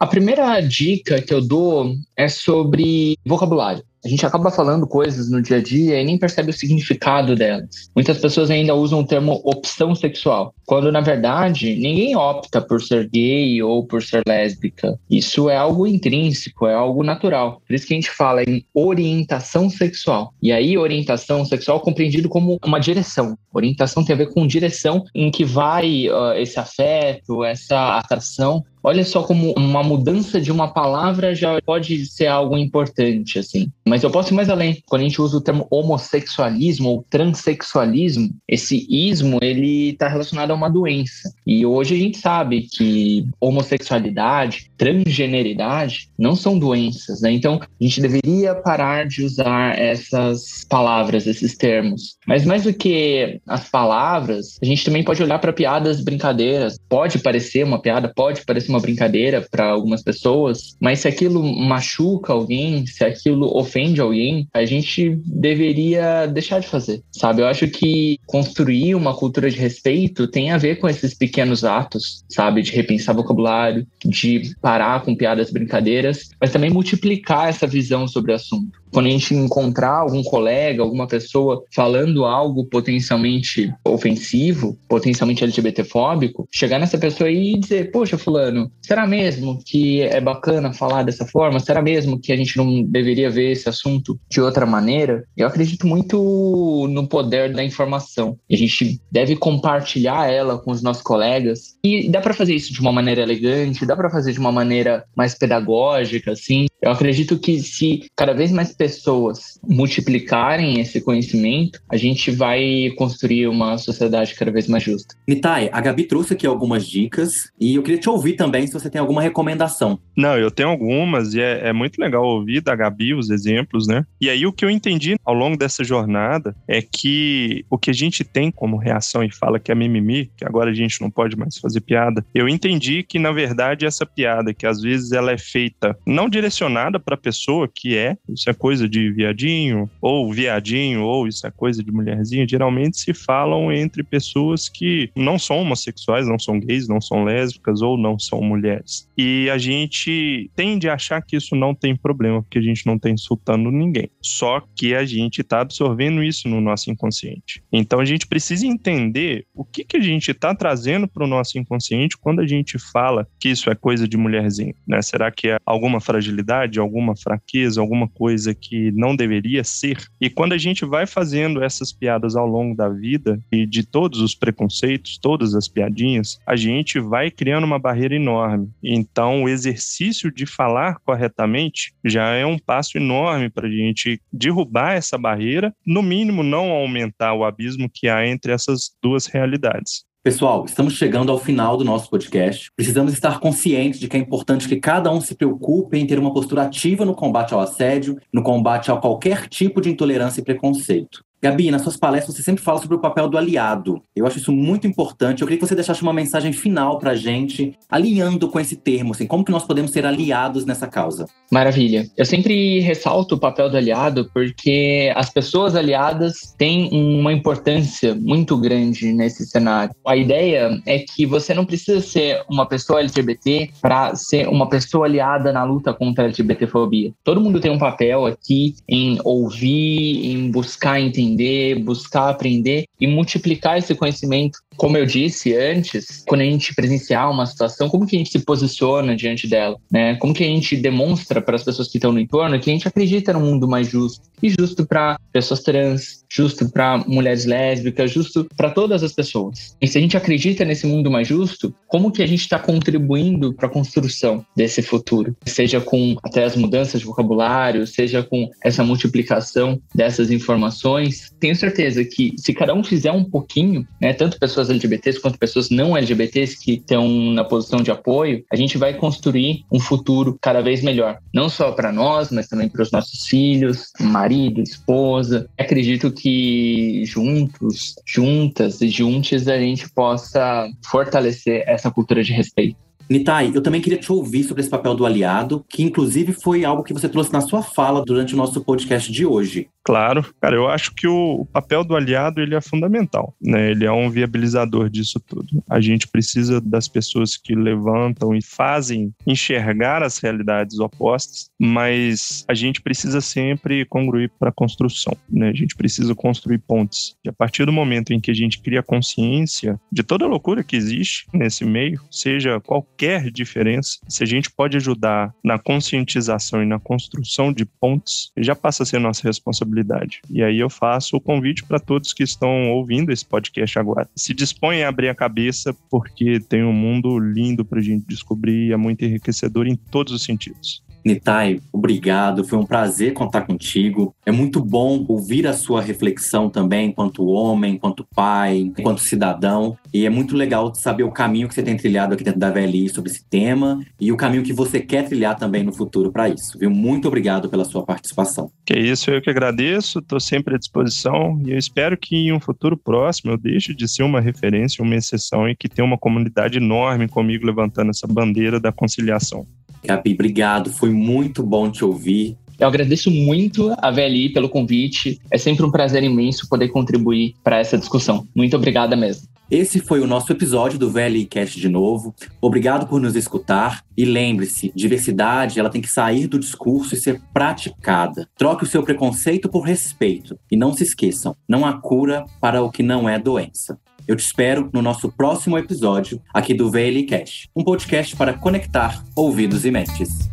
a 0.00 0.06
primeira 0.06 0.60
dica 0.60 1.20
que 1.20 1.34
eu 1.34 1.44
dou 1.44 1.92
é 2.16 2.28
sobre 2.28 3.16
vocabulário. 3.26 3.82
A 4.04 4.08
gente 4.08 4.24
acaba 4.24 4.50
falando 4.50 4.86
coisas 4.86 5.30
no 5.30 5.42
dia 5.42 5.56
a 5.56 5.62
dia 5.62 6.00
e 6.00 6.04
nem 6.04 6.18
percebe 6.18 6.50
o 6.50 6.54
significado 6.54 7.34
delas. 7.34 7.90
Muitas 7.94 8.18
pessoas 8.18 8.50
ainda 8.50 8.74
usam 8.74 9.00
o 9.00 9.06
termo 9.06 9.40
opção 9.44 9.94
sexual, 9.94 10.54
quando 10.64 10.92
na 10.92 11.00
verdade 11.00 11.74
ninguém 11.74 12.16
opta 12.16 12.60
por 12.60 12.80
ser 12.80 13.08
gay 13.08 13.62
ou 13.62 13.84
por 13.84 14.02
ser 14.02 14.22
lésbica. 14.26 14.98
Isso 15.10 15.50
é 15.50 15.56
algo 15.56 15.86
intrínseco, 15.86 16.66
é 16.66 16.74
algo 16.74 17.02
natural. 17.02 17.60
Por 17.66 17.74
isso 17.74 17.86
que 17.86 17.94
a 17.94 17.96
gente 17.96 18.10
fala 18.10 18.42
em 18.42 18.64
orientação 18.72 19.68
sexual. 19.68 20.32
E 20.40 20.52
aí, 20.52 20.78
orientação 20.78 21.44
sexual 21.44 21.80
compreendido 21.80 22.28
como 22.28 22.58
uma 22.64 22.78
direção. 22.78 23.36
Orientação 23.52 24.04
tem 24.04 24.14
a 24.14 24.18
ver 24.18 24.32
com 24.32 24.46
direção 24.46 25.04
em 25.14 25.30
que 25.30 25.44
vai 25.44 26.08
uh, 26.08 26.32
esse 26.36 26.58
afeto, 26.58 27.44
essa 27.44 27.98
atração. 27.98 28.64
Olha 28.82 29.04
só 29.04 29.22
como 29.22 29.52
uma 29.56 29.82
mudança 29.82 30.40
de 30.40 30.52
uma 30.52 30.68
palavra 30.68 31.34
já 31.34 31.60
pode 31.62 32.06
ser 32.06 32.26
algo 32.26 32.56
importante, 32.56 33.38
assim. 33.38 33.70
Mas 33.86 34.02
eu 34.02 34.10
posso 34.10 34.32
ir 34.32 34.36
mais 34.36 34.48
além. 34.48 34.82
Quando 34.86 35.02
a 35.02 35.04
gente 35.04 35.20
usa 35.20 35.36
o 35.36 35.40
termo 35.40 35.66
homossexualismo 35.70 36.88
ou 36.88 37.06
transexualismo, 37.08 38.30
esse 38.46 38.86
ismo, 38.88 39.38
ele 39.42 39.90
está 39.90 40.08
relacionado 40.08 40.50
a 40.50 40.54
uma 40.54 40.68
doença. 40.68 41.32
E 41.46 41.64
hoje 41.64 41.94
a 41.94 41.98
gente 41.98 42.18
sabe 42.18 42.62
que 42.62 43.26
homossexualidade, 43.40 44.70
transgeneridade 44.76 46.10
não 46.18 46.34
são 46.34 46.58
doenças, 46.58 47.20
né? 47.20 47.32
Então, 47.32 47.60
a 47.62 47.84
gente 47.84 48.00
deveria 48.00 48.54
parar 48.54 49.06
de 49.06 49.24
usar 49.24 49.78
essas 49.78 50.64
palavras, 50.68 51.26
esses 51.26 51.56
termos. 51.56 52.16
Mas 52.26 52.44
mais 52.44 52.64
do 52.64 52.72
que 52.72 53.40
as 53.46 53.68
palavras, 53.68 54.58
a 54.62 54.64
gente 54.64 54.84
também 54.84 55.02
pode 55.02 55.22
olhar 55.22 55.38
para 55.38 55.52
piadas, 55.52 56.02
brincadeiras. 56.02 56.78
Pode 56.88 57.18
parecer 57.18 57.64
uma 57.64 57.80
piada, 57.80 58.12
pode 58.14 58.44
parecer 58.44 58.70
uma 58.70 58.77
uma 58.78 58.82
brincadeira 58.82 59.46
para 59.50 59.66
algumas 59.66 60.02
pessoas, 60.02 60.76
mas 60.80 61.00
se 61.00 61.08
aquilo 61.08 61.42
machuca 61.42 62.32
alguém, 62.32 62.86
se 62.86 63.04
aquilo 63.04 63.56
ofende 63.56 64.00
alguém, 64.00 64.48
a 64.54 64.64
gente 64.64 65.20
deveria 65.26 66.26
deixar 66.26 66.60
de 66.60 66.68
fazer, 66.68 67.02
sabe? 67.12 67.42
Eu 67.42 67.46
acho 67.46 67.68
que 67.68 68.18
construir 68.26 68.94
uma 68.94 69.14
cultura 69.14 69.50
de 69.50 69.58
respeito 69.58 70.28
tem 70.28 70.50
a 70.50 70.58
ver 70.58 70.76
com 70.76 70.88
esses 70.88 71.14
pequenos 71.14 71.64
atos, 71.64 72.24
sabe? 72.28 72.62
De 72.62 72.72
repensar 72.72 73.14
vocabulário, 73.14 73.86
de 74.04 74.52
parar 74.62 75.02
com 75.02 75.14
piadas, 75.14 75.50
brincadeiras, 75.50 76.30
mas 76.40 76.52
também 76.52 76.70
multiplicar 76.70 77.48
essa 77.48 77.66
visão 77.66 78.06
sobre 78.06 78.32
o 78.32 78.34
assunto 78.34 78.77
quando 78.92 79.06
a 79.06 79.10
gente 79.10 79.34
encontrar 79.34 79.98
algum 79.98 80.22
colega, 80.22 80.82
alguma 80.82 81.06
pessoa 81.06 81.64
falando 81.74 82.24
algo 82.24 82.64
potencialmente 82.64 83.72
ofensivo, 83.84 84.78
potencialmente 84.88 85.44
LGBTfóbico, 85.44 86.48
chegar 86.50 86.78
nessa 86.78 86.98
pessoa 86.98 87.30
e 87.30 87.58
dizer: 87.58 87.90
Poxa, 87.90 88.18
Fulano, 88.18 88.70
será 88.82 89.06
mesmo 89.06 89.58
que 89.64 90.02
é 90.02 90.20
bacana 90.20 90.72
falar 90.72 91.02
dessa 91.02 91.26
forma? 91.26 91.60
Será 91.60 91.82
mesmo 91.82 92.18
que 92.18 92.32
a 92.32 92.36
gente 92.36 92.56
não 92.56 92.82
deveria 92.82 93.30
ver 93.30 93.52
esse 93.52 93.68
assunto 93.68 94.18
de 94.30 94.40
outra 94.40 94.66
maneira? 94.66 95.24
Eu 95.36 95.46
acredito 95.46 95.86
muito 95.86 96.86
no 96.88 97.06
poder 97.06 97.52
da 97.52 97.64
informação. 97.64 98.38
A 98.50 98.56
gente 98.56 99.00
deve 99.10 99.36
compartilhar 99.36 100.30
ela 100.30 100.58
com 100.58 100.70
os 100.70 100.82
nossos 100.82 101.02
colegas. 101.02 101.76
E 101.82 102.08
dá 102.08 102.20
para 102.20 102.34
fazer 102.34 102.54
isso 102.54 102.72
de 102.72 102.80
uma 102.80 102.92
maneira 102.92 103.22
elegante, 103.22 103.86
dá 103.86 103.96
para 103.96 104.10
fazer 104.10 104.32
de 104.32 104.38
uma 104.38 104.52
maneira 104.52 105.04
mais 105.16 105.34
pedagógica, 105.34 106.32
assim. 106.32 106.66
Eu 106.80 106.92
acredito 106.92 107.38
que 107.38 107.58
se 107.58 108.04
cada 108.16 108.32
vez 108.32 108.52
mais 108.52 108.72
pessoas 108.72 109.58
multiplicarem 109.68 110.80
esse 110.80 111.00
conhecimento, 111.00 111.80
a 111.90 111.96
gente 111.96 112.30
vai 112.30 112.92
construir 112.96 113.48
uma 113.48 113.76
sociedade 113.78 114.34
cada 114.36 114.52
vez 114.52 114.68
mais 114.68 114.84
justa. 114.84 115.16
Nitai, 115.26 115.68
a 115.72 115.80
Gabi 115.80 116.04
trouxe 116.04 116.34
aqui 116.34 116.46
algumas 116.46 116.86
dicas 116.86 117.50
e 117.60 117.74
eu 117.74 117.82
queria 117.82 117.98
te 117.98 118.08
ouvir 118.08 118.34
também 118.34 118.66
se 118.66 118.72
você 118.72 118.88
tem 118.88 119.00
alguma 119.00 119.20
recomendação. 119.20 119.98
Não, 120.16 120.38
eu 120.38 120.50
tenho 120.52 120.68
algumas 120.68 121.34
e 121.34 121.40
é, 121.40 121.68
é 121.68 121.72
muito 121.72 121.98
legal 121.98 122.24
ouvir 122.24 122.60
da 122.60 122.76
Gabi 122.76 123.12
os 123.12 123.28
exemplos, 123.28 123.88
né? 123.88 124.04
E 124.20 124.30
aí 124.30 124.46
o 124.46 124.52
que 124.52 124.64
eu 124.64 124.70
entendi 124.70 125.16
ao 125.24 125.34
longo 125.34 125.56
dessa 125.56 125.82
jornada 125.82 126.54
é 126.68 126.80
que 126.80 127.64
o 127.68 127.76
que 127.76 127.90
a 127.90 127.94
gente 127.94 128.22
tem 128.22 128.52
como 128.52 128.76
reação 128.76 129.24
e 129.24 129.34
fala 129.34 129.58
que 129.58 129.72
é 129.72 129.74
mimimi, 129.74 130.30
que 130.36 130.44
agora 130.44 130.70
a 130.70 130.74
gente 130.74 131.00
não 131.00 131.10
pode 131.10 131.36
mais 131.36 131.58
fazer 131.58 131.80
piada, 131.80 132.24
eu 132.32 132.48
entendi 132.48 133.02
que 133.02 133.18
na 133.18 133.32
verdade 133.32 133.84
essa 133.84 134.06
piada, 134.06 134.54
que 134.54 134.66
às 134.66 134.80
vezes 134.80 135.10
ela 135.10 135.32
é 135.32 135.38
feita 135.38 135.96
não 136.06 136.28
direcionada 136.28 136.67
para 137.00 137.14
a 137.14 137.18
pessoa 137.18 137.68
que 137.72 137.96
é, 137.96 138.16
isso 138.28 138.48
é 138.48 138.54
coisa 138.54 138.88
de 138.88 139.10
viadinho, 139.10 139.88
ou 140.00 140.32
viadinho, 140.32 141.02
ou 141.02 141.26
isso 141.26 141.46
é 141.46 141.50
coisa 141.50 141.82
de 141.82 141.90
mulherzinha, 141.90 142.46
geralmente 142.48 142.98
se 142.98 143.14
falam 143.14 143.72
entre 143.72 144.02
pessoas 144.02 144.68
que 144.68 145.10
não 145.16 145.38
são 145.38 145.58
homossexuais, 145.58 146.26
não 146.26 146.38
são 146.38 146.58
gays, 146.58 146.88
não 146.88 147.00
são 147.00 147.24
lésbicas 147.24 147.82
ou 147.82 147.96
não 147.96 148.18
são 148.18 148.42
mulheres. 148.42 149.08
E 149.16 149.48
a 149.50 149.58
gente 149.58 150.50
tende 150.54 150.88
a 150.88 150.94
achar 150.94 151.22
que 151.22 151.36
isso 151.36 151.54
não 151.54 151.74
tem 151.74 151.96
problema, 151.96 152.42
porque 152.42 152.58
a 152.58 152.62
gente 152.62 152.86
não 152.86 152.96
está 152.96 153.10
insultando 153.10 153.70
ninguém. 153.70 154.10
Só 154.20 154.62
que 154.76 154.94
a 154.94 155.04
gente 155.04 155.40
está 155.40 155.60
absorvendo 155.60 156.22
isso 156.22 156.48
no 156.48 156.60
nosso 156.60 156.90
inconsciente. 156.90 157.62
Então 157.72 158.00
a 158.00 158.04
gente 158.04 158.26
precisa 158.26 158.66
entender 158.66 159.46
o 159.54 159.64
que, 159.64 159.84
que 159.84 159.96
a 159.96 160.00
gente 160.00 160.30
está 160.30 160.54
trazendo 160.54 161.08
para 161.08 161.24
o 161.24 161.26
nosso 161.26 161.58
inconsciente 161.58 162.16
quando 162.16 162.40
a 162.40 162.46
gente 162.46 162.78
fala 162.78 163.26
que 163.40 163.48
isso 163.48 163.70
é 163.70 163.74
coisa 163.74 164.06
de 164.06 164.16
mulherzinha. 164.16 164.74
Né? 164.86 165.00
Será 165.02 165.30
que 165.30 165.48
é 165.48 165.58
alguma 165.64 166.00
fragilidade, 166.00 166.48
alguma 166.80 167.14
fraqueza, 167.14 167.80
alguma 167.80 168.08
coisa 168.08 168.54
que 168.54 168.90
não 168.92 169.14
deveria 169.14 169.62
ser. 169.62 169.98
E 170.20 170.30
quando 170.30 170.54
a 170.54 170.58
gente 170.58 170.84
vai 170.84 171.06
fazendo 171.06 171.62
essas 171.62 171.92
piadas 171.92 172.34
ao 172.34 172.46
longo 172.46 172.74
da 172.74 172.88
vida 172.88 173.40
e 173.52 173.66
de 173.66 173.86
todos 173.86 174.20
os 174.20 174.34
preconceitos, 174.34 175.18
todas 175.18 175.54
as 175.54 175.68
piadinhas, 175.68 176.38
a 176.46 176.56
gente 176.56 176.98
vai 176.98 177.30
criando 177.30 177.64
uma 177.64 177.78
barreira 177.78 178.16
enorme. 178.16 178.70
Então, 178.82 179.44
o 179.44 179.48
exercício 179.48 180.32
de 180.32 180.46
falar 180.46 180.98
corretamente 181.04 181.92
já 182.04 182.30
é 182.30 182.46
um 182.46 182.58
passo 182.58 182.96
enorme 182.96 183.50
para 183.50 183.68
a 183.68 183.70
gente 183.70 184.20
derrubar 184.32 184.94
essa 184.94 185.18
barreira, 185.18 185.74
no 185.86 186.02
mínimo 186.02 186.42
não 186.42 186.70
aumentar 186.70 187.34
o 187.34 187.44
abismo 187.44 187.90
que 187.92 188.08
há 188.08 188.26
entre 188.26 188.52
essas 188.52 188.90
duas 189.02 189.26
realidades. 189.26 190.07
Pessoal, 190.28 190.66
estamos 190.66 190.92
chegando 190.92 191.32
ao 191.32 191.38
final 191.38 191.74
do 191.78 191.86
nosso 191.86 192.10
podcast. 192.10 192.70
Precisamos 192.76 193.14
estar 193.14 193.40
conscientes 193.40 193.98
de 193.98 194.08
que 194.08 194.14
é 194.14 194.20
importante 194.20 194.68
que 194.68 194.76
cada 194.76 195.10
um 195.10 195.22
se 195.22 195.34
preocupe 195.34 195.96
em 195.96 196.06
ter 196.06 196.18
uma 196.18 196.34
postura 196.34 196.64
ativa 196.64 197.02
no 197.02 197.14
combate 197.14 197.54
ao 197.54 197.60
assédio, 197.60 198.20
no 198.30 198.42
combate 198.42 198.92
a 198.92 198.96
qualquer 198.98 199.48
tipo 199.48 199.80
de 199.80 199.88
intolerância 199.88 200.42
e 200.42 200.44
preconceito. 200.44 201.24
Gabi, 201.40 201.70
nas 201.70 201.82
suas 201.82 201.96
palestras 201.96 202.36
você 202.36 202.42
sempre 202.42 202.64
fala 202.64 202.80
sobre 202.80 202.96
o 202.96 203.00
papel 203.00 203.28
do 203.28 203.38
aliado. 203.38 204.02
Eu 204.14 204.26
acho 204.26 204.38
isso 204.38 204.52
muito 204.52 204.88
importante. 204.88 205.40
Eu 205.40 205.46
queria 205.46 205.60
que 205.60 205.66
você 205.66 205.74
deixasse 205.74 206.02
uma 206.02 206.12
mensagem 206.12 206.52
final 206.52 206.98
para 206.98 207.12
a 207.12 207.14
gente, 207.14 207.78
alinhando 207.88 208.48
com 208.48 208.58
esse 208.58 208.74
termo, 208.74 209.12
assim, 209.12 209.26
como 209.26 209.44
que 209.44 209.52
nós 209.52 209.64
podemos 209.64 209.92
ser 209.92 210.04
aliados 210.04 210.64
nessa 210.64 210.88
causa? 210.88 211.26
Maravilha. 211.50 212.08
Eu 212.16 212.24
sempre 212.24 212.80
ressalto 212.80 213.36
o 213.36 213.38
papel 213.38 213.70
do 213.70 213.76
aliado 213.76 214.28
porque 214.34 215.12
as 215.14 215.30
pessoas 215.30 215.76
aliadas 215.76 216.54
têm 216.58 216.88
uma 216.90 217.32
importância 217.32 218.16
muito 218.16 218.56
grande 218.56 219.12
nesse 219.12 219.46
cenário. 219.46 219.94
A 220.04 220.16
ideia 220.16 220.80
é 220.86 220.98
que 220.98 221.24
você 221.24 221.54
não 221.54 221.64
precisa 221.64 222.00
ser 222.00 222.42
uma 222.50 222.66
pessoa 222.66 223.00
LGBT 223.00 223.70
para 223.80 224.14
ser 224.16 224.48
uma 224.48 224.68
pessoa 224.68 225.06
aliada 225.06 225.52
na 225.52 225.62
luta 225.62 225.94
contra 225.94 226.24
a 226.24 226.26
LGBTfobia. 226.26 227.12
Todo 227.22 227.40
mundo 227.40 227.60
tem 227.60 227.70
um 227.70 227.78
papel 227.78 228.26
aqui 228.26 228.74
em 228.88 229.18
ouvir, 229.22 230.32
em 230.32 230.50
buscar 230.50 231.00
entender 231.00 231.27
entender, 231.28 231.76
buscar 231.76 232.30
aprender 232.30 232.86
e 233.00 233.06
multiplicar 233.06 233.78
esse 233.78 233.94
conhecimento. 233.94 234.58
Como 234.78 234.96
eu 234.96 235.04
disse 235.04 235.54
antes, 235.54 236.24
quando 236.26 236.40
a 236.42 236.44
gente 236.44 236.74
presenciar 236.74 237.30
uma 237.30 237.44
situação, 237.44 237.88
como 237.88 238.06
que 238.06 238.16
a 238.16 238.18
gente 238.18 238.30
se 238.30 238.38
posiciona 238.38 239.14
diante 239.14 239.46
dela, 239.46 239.76
né? 239.90 240.14
Como 240.16 240.32
que 240.32 240.44
a 240.44 240.46
gente 240.46 240.76
demonstra 240.76 241.42
para 241.42 241.56
as 241.56 241.64
pessoas 241.64 241.88
que 241.88 241.98
estão 241.98 242.12
no 242.12 242.20
entorno 242.20 242.58
que 242.58 242.70
a 242.70 242.72
gente 242.72 242.88
acredita 242.88 243.32
num 243.32 243.40
mundo 243.40 243.68
mais 243.68 243.88
justo 243.88 244.22
e 244.42 244.48
justo 244.48 244.86
para 244.86 245.18
pessoas 245.32 245.60
trans, 245.60 246.24
justo 246.30 246.70
para 246.70 246.98
mulheres 246.98 247.44
lésbicas, 247.44 248.10
justo 248.10 248.46
para 248.56 248.70
todas 248.70 249.02
as 249.02 249.12
pessoas. 249.12 249.76
E 249.80 249.88
se 249.88 249.98
a 249.98 250.00
gente 250.00 250.16
acredita 250.16 250.64
nesse 250.64 250.86
mundo 250.86 251.10
mais 251.10 251.26
justo, 251.26 251.74
como 251.88 252.12
que 252.12 252.22
a 252.22 252.26
gente 252.26 252.42
está 252.42 252.58
contribuindo 252.58 253.52
para 253.52 253.66
a 253.66 253.70
construção 253.70 254.44
desse 254.56 254.82
futuro? 254.82 255.36
Seja 255.44 255.80
com 255.80 256.16
até 256.22 256.44
as 256.44 256.54
mudanças 256.54 257.00
de 257.00 257.06
vocabulário, 257.06 257.86
seja 257.86 258.22
com 258.22 258.48
essa 258.62 258.84
multiplicação 258.84 259.80
dessas 259.94 260.30
informações. 260.30 261.32
Tenho 261.40 261.56
certeza 261.56 262.04
que 262.04 262.34
se 262.36 262.52
cada 262.52 262.74
um 262.74 262.84
fizer 262.84 263.12
um 263.12 263.24
pouquinho, 263.24 263.86
né, 264.00 264.12
tanto 264.12 264.38
pessoas 264.38 264.67
LGBTs 264.68 265.20
quanto 265.20 265.38
pessoas 265.38 265.70
não 265.70 265.96
LGBTs 265.96 266.58
que 266.58 266.74
estão 266.74 267.08
na 267.32 267.44
posição 267.44 267.82
de 267.82 267.90
apoio, 267.90 268.44
a 268.50 268.56
gente 268.56 268.78
vai 268.78 268.94
construir 268.94 269.64
um 269.70 269.80
futuro 269.80 270.38
cada 270.40 270.60
vez 270.60 270.82
melhor. 270.82 271.18
Não 271.32 271.48
só 271.48 271.72
para 271.72 271.92
nós, 271.92 272.30
mas 272.30 272.48
também 272.48 272.68
para 272.68 272.82
os 272.82 272.90
nossos 272.90 273.26
filhos, 273.26 273.92
marido, 274.00 274.60
esposa. 274.60 275.48
Acredito 275.58 276.10
que 276.10 277.02
juntos, 277.04 277.94
juntas 278.06 278.80
e 278.80 278.88
juntos 278.88 279.48
a 279.48 279.58
gente 279.58 279.88
possa 279.90 280.68
fortalecer 280.84 281.64
essa 281.66 281.90
cultura 281.90 282.22
de 282.22 282.32
respeito. 282.32 282.76
Nitai, 283.10 283.52
eu 283.54 283.62
também 283.62 283.80
queria 283.80 283.98
te 283.98 284.12
ouvir 284.12 284.44
sobre 284.44 284.60
esse 284.60 284.68
papel 284.68 284.94
do 284.94 285.06
aliado, 285.06 285.64
que 285.66 285.82
inclusive 285.82 286.34
foi 286.34 286.62
algo 286.62 286.82
que 286.82 286.92
você 286.92 287.08
trouxe 287.08 287.32
na 287.32 287.40
sua 287.40 287.62
fala 287.62 288.04
durante 288.04 288.34
o 288.34 288.36
nosso 288.36 288.62
podcast 288.62 289.10
de 289.10 289.24
hoje. 289.24 289.68
Claro, 289.88 290.22
cara, 290.38 290.54
eu 290.54 290.68
acho 290.68 290.94
que 290.94 291.08
o 291.08 291.46
papel 291.50 291.82
do 291.82 291.96
aliado 291.96 292.42
ele 292.42 292.54
é 292.54 292.60
fundamental, 292.60 293.34
né? 293.40 293.70
Ele 293.70 293.86
é 293.86 293.90
um 293.90 294.10
viabilizador 294.10 294.90
disso 294.90 295.18
tudo. 295.18 295.64
A 295.66 295.80
gente 295.80 296.06
precisa 296.06 296.60
das 296.60 296.86
pessoas 296.86 297.38
que 297.38 297.54
levantam 297.54 298.34
e 298.34 298.42
fazem 298.42 299.14
enxergar 299.26 300.02
as 300.02 300.18
realidades 300.18 300.78
opostas, 300.78 301.48
mas 301.58 302.44
a 302.46 302.52
gente 302.52 302.82
precisa 302.82 303.22
sempre 303.22 303.86
congruir 303.86 304.30
para 304.38 304.50
a 304.50 304.52
construção, 304.52 305.16
né? 305.26 305.48
A 305.48 305.54
gente 305.54 305.74
precisa 305.74 306.14
construir 306.14 306.58
pontes. 306.58 307.16
E 307.24 307.30
a 307.30 307.32
partir 307.32 307.64
do 307.64 307.72
momento 307.72 308.12
em 308.12 308.20
que 308.20 308.30
a 308.30 308.34
gente 308.34 308.60
cria 308.60 308.82
consciência 308.82 309.80
de 309.90 310.02
toda 310.02 310.26
a 310.26 310.28
loucura 310.28 310.62
que 310.62 310.76
existe 310.76 311.26
nesse 311.32 311.64
meio, 311.64 311.98
seja 312.10 312.60
qualquer 312.60 313.30
diferença, 313.30 314.00
se 314.06 314.22
a 314.22 314.26
gente 314.26 314.50
pode 314.50 314.76
ajudar 314.76 315.34
na 315.42 315.58
conscientização 315.58 316.62
e 316.62 316.66
na 316.66 316.78
construção 316.78 317.50
de 317.50 317.64
pontes, 317.64 318.30
já 318.36 318.54
passa 318.54 318.82
a 318.82 318.86
ser 318.86 318.98
nossa 318.98 319.22
responsabilidade 319.26 319.77
responsabilidade. 319.78 320.20
E 320.30 320.42
aí 320.42 320.58
eu 320.58 320.68
faço 320.68 321.16
o 321.16 321.20
convite 321.20 321.64
para 321.64 321.78
todos 321.78 322.12
que 322.12 322.22
estão 322.22 322.70
ouvindo 322.70 323.12
esse 323.12 323.24
podcast 323.24 323.78
agora. 323.78 324.08
Se 324.14 324.34
dispõem 324.34 324.84
a 324.84 324.88
abrir 324.88 325.08
a 325.08 325.14
cabeça, 325.14 325.74
porque 325.90 326.40
tem 326.40 326.64
um 326.64 326.72
mundo 326.72 327.18
lindo 327.18 327.64
para 327.64 327.78
a 327.78 327.82
gente 327.82 328.06
descobrir 328.06 328.68
e 328.68 328.72
é 328.72 328.76
muito 328.76 329.04
enriquecedor 329.04 329.66
em 329.66 329.76
todos 329.76 330.12
os 330.12 330.22
sentidos. 330.22 330.82
Nitai, 331.08 331.60
obrigado. 331.72 332.44
Foi 332.44 332.58
um 332.58 332.66
prazer 332.66 333.14
contar 333.14 333.42
contigo. 333.42 334.14
É 334.26 334.30
muito 334.30 334.62
bom 334.62 335.06
ouvir 335.08 335.46
a 335.46 335.54
sua 335.54 335.80
reflexão 335.80 336.50
também, 336.50 336.90
enquanto 336.90 337.26
homem, 337.26 337.74
enquanto 337.74 338.06
pai, 338.14 338.58
enquanto 338.58 339.00
cidadão. 339.00 339.76
E 339.92 340.04
é 340.04 340.10
muito 340.10 340.36
legal 340.36 340.74
saber 340.74 341.04
o 341.04 341.10
caminho 341.10 341.48
que 341.48 341.54
você 341.54 341.62
tem 341.62 341.76
trilhado 341.76 342.12
aqui 342.12 342.22
dentro 342.22 342.38
da 342.38 342.50
VLI 342.50 342.90
sobre 342.90 343.10
esse 343.10 343.24
tema 343.24 343.80
e 343.98 344.12
o 344.12 344.16
caminho 344.16 344.42
que 344.42 344.52
você 344.52 344.80
quer 344.80 345.06
trilhar 345.08 345.36
também 345.36 345.62
no 345.62 345.72
futuro 345.72 346.12
para 346.12 346.28
isso. 346.28 346.58
Viu? 346.58 346.70
Muito 346.70 347.08
obrigado 347.08 347.48
pela 347.48 347.64
sua 347.64 347.82
participação. 347.84 348.50
Que 348.66 348.78
isso, 348.78 349.10
eu 349.10 349.22
que 349.22 349.30
agradeço. 349.30 350.00
Estou 350.00 350.20
sempre 350.20 350.56
à 350.56 350.58
disposição 350.58 351.40
e 351.46 351.52
eu 351.52 351.58
espero 351.58 351.96
que 351.96 352.14
em 352.16 352.32
um 352.32 352.40
futuro 352.40 352.76
próximo 352.76 353.32
eu 353.32 353.38
deixe 353.38 353.74
de 353.74 353.88
ser 353.88 354.02
uma 354.02 354.20
referência, 354.20 354.84
uma 354.84 354.94
exceção 354.94 355.48
e 355.48 355.56
que 355.56 355.68
tenha 355.68 355.86
uma 355.86 355.96
comunidade 355.96 356.58
enorme 356.58 357.08
comigo 357.08 357.46
levantando 357.46 357.90
essa 357.90 358.06
bandeira 358.06 358.60
da 358.60 358.70
conciliação. 358.70 359.46
Gabi, 359.84 360.14
obrigado. 360.14 360.72
Foi 360.72 360.90
muito 360.90 361.42
bom 361.42 361.70
te 361.70 361.84
ouvir. 361.84 362.36
Eu 362.58 362.66
agradeço 362.66 363.10
muito 363.10 363.72
a 363.78 363.90
VLI 363.90 364.30
pelo 364.30 364.48
convite. 364.48 365.20
É 365.30 365.38
sempre 365.38 365.64
um 365.64 365.70
prazer 365.70 366.02
imenso 366.02 366.48
poder 366.48 366.68
contribuir 366.68 367.34
para 367.44 367.58
essa 367.58 367.78
discussão. 367.78 368.26
Muito 368.34 368.56
obrigada 368.56 368.96
mesmo. 368.96 369.28
Esse 369.50 369.80
foi 369.80 370.00
o 370.00 370.06
nosso 370.06 370.30
episódio 370.30 370.78
do 370.78 370.90
VLI 370.90 371.24
Cast 371.24 371.58
de 371.58 371.68
novo. 371.70 372.14
Obrigado 372.38 372.86
por 372.86 373.00
nos 373.00 373.16
escutar 373.16 373.82
e 373.96 374.04
lembre-se, 374.04 374.70
diversidade 374.74 375.58
ela 375.58 375.70
tem 375.70 375.80
que 375.80 375.88
sair 375.88 376.26
do 376.26 376.38
discurso 376.38 376.94
e 376.94 376.98
ser 376.98 377.18
praticada. 377.32 378.28
Troque 378.36 378.64
o 378.64 378.66
seu 378.66 378.82
preconceito 378.82 379.48
por 379.48 379.62
respeito 379.62 380.38
e 380.50 380.56
não 380.56 380.74
se 380.74 380.82
esqueçam, 380.82 381.34
não 381.48 381.64
há 381.64 381.80
cura 381.80 382.26
para 382.38 382.62
o 382.62 382.70
que 382.70 382.82
não 382.82 383.08
é 383.08 383.18
doença. 383.18 383.78
Eu 384.08 384.16
te 384.16 384.24
espero 384.24 384.70
no 384.72 384.80
nosso 384.80 385.12
próximo 385.12 385.58
episódio 385.58 386.18
aqui 386.32 386.54
do 386.54 386.70
VLI 386.70 387.04
Cast, 387.04 387.50
um 387.54 387.62
podcast 387.62 388.16
para 388.16 388.32
conectar 388.32 389.04
ouvidos 389.14 389.66
e 389.66 389.70
mentes. 389.70 390.30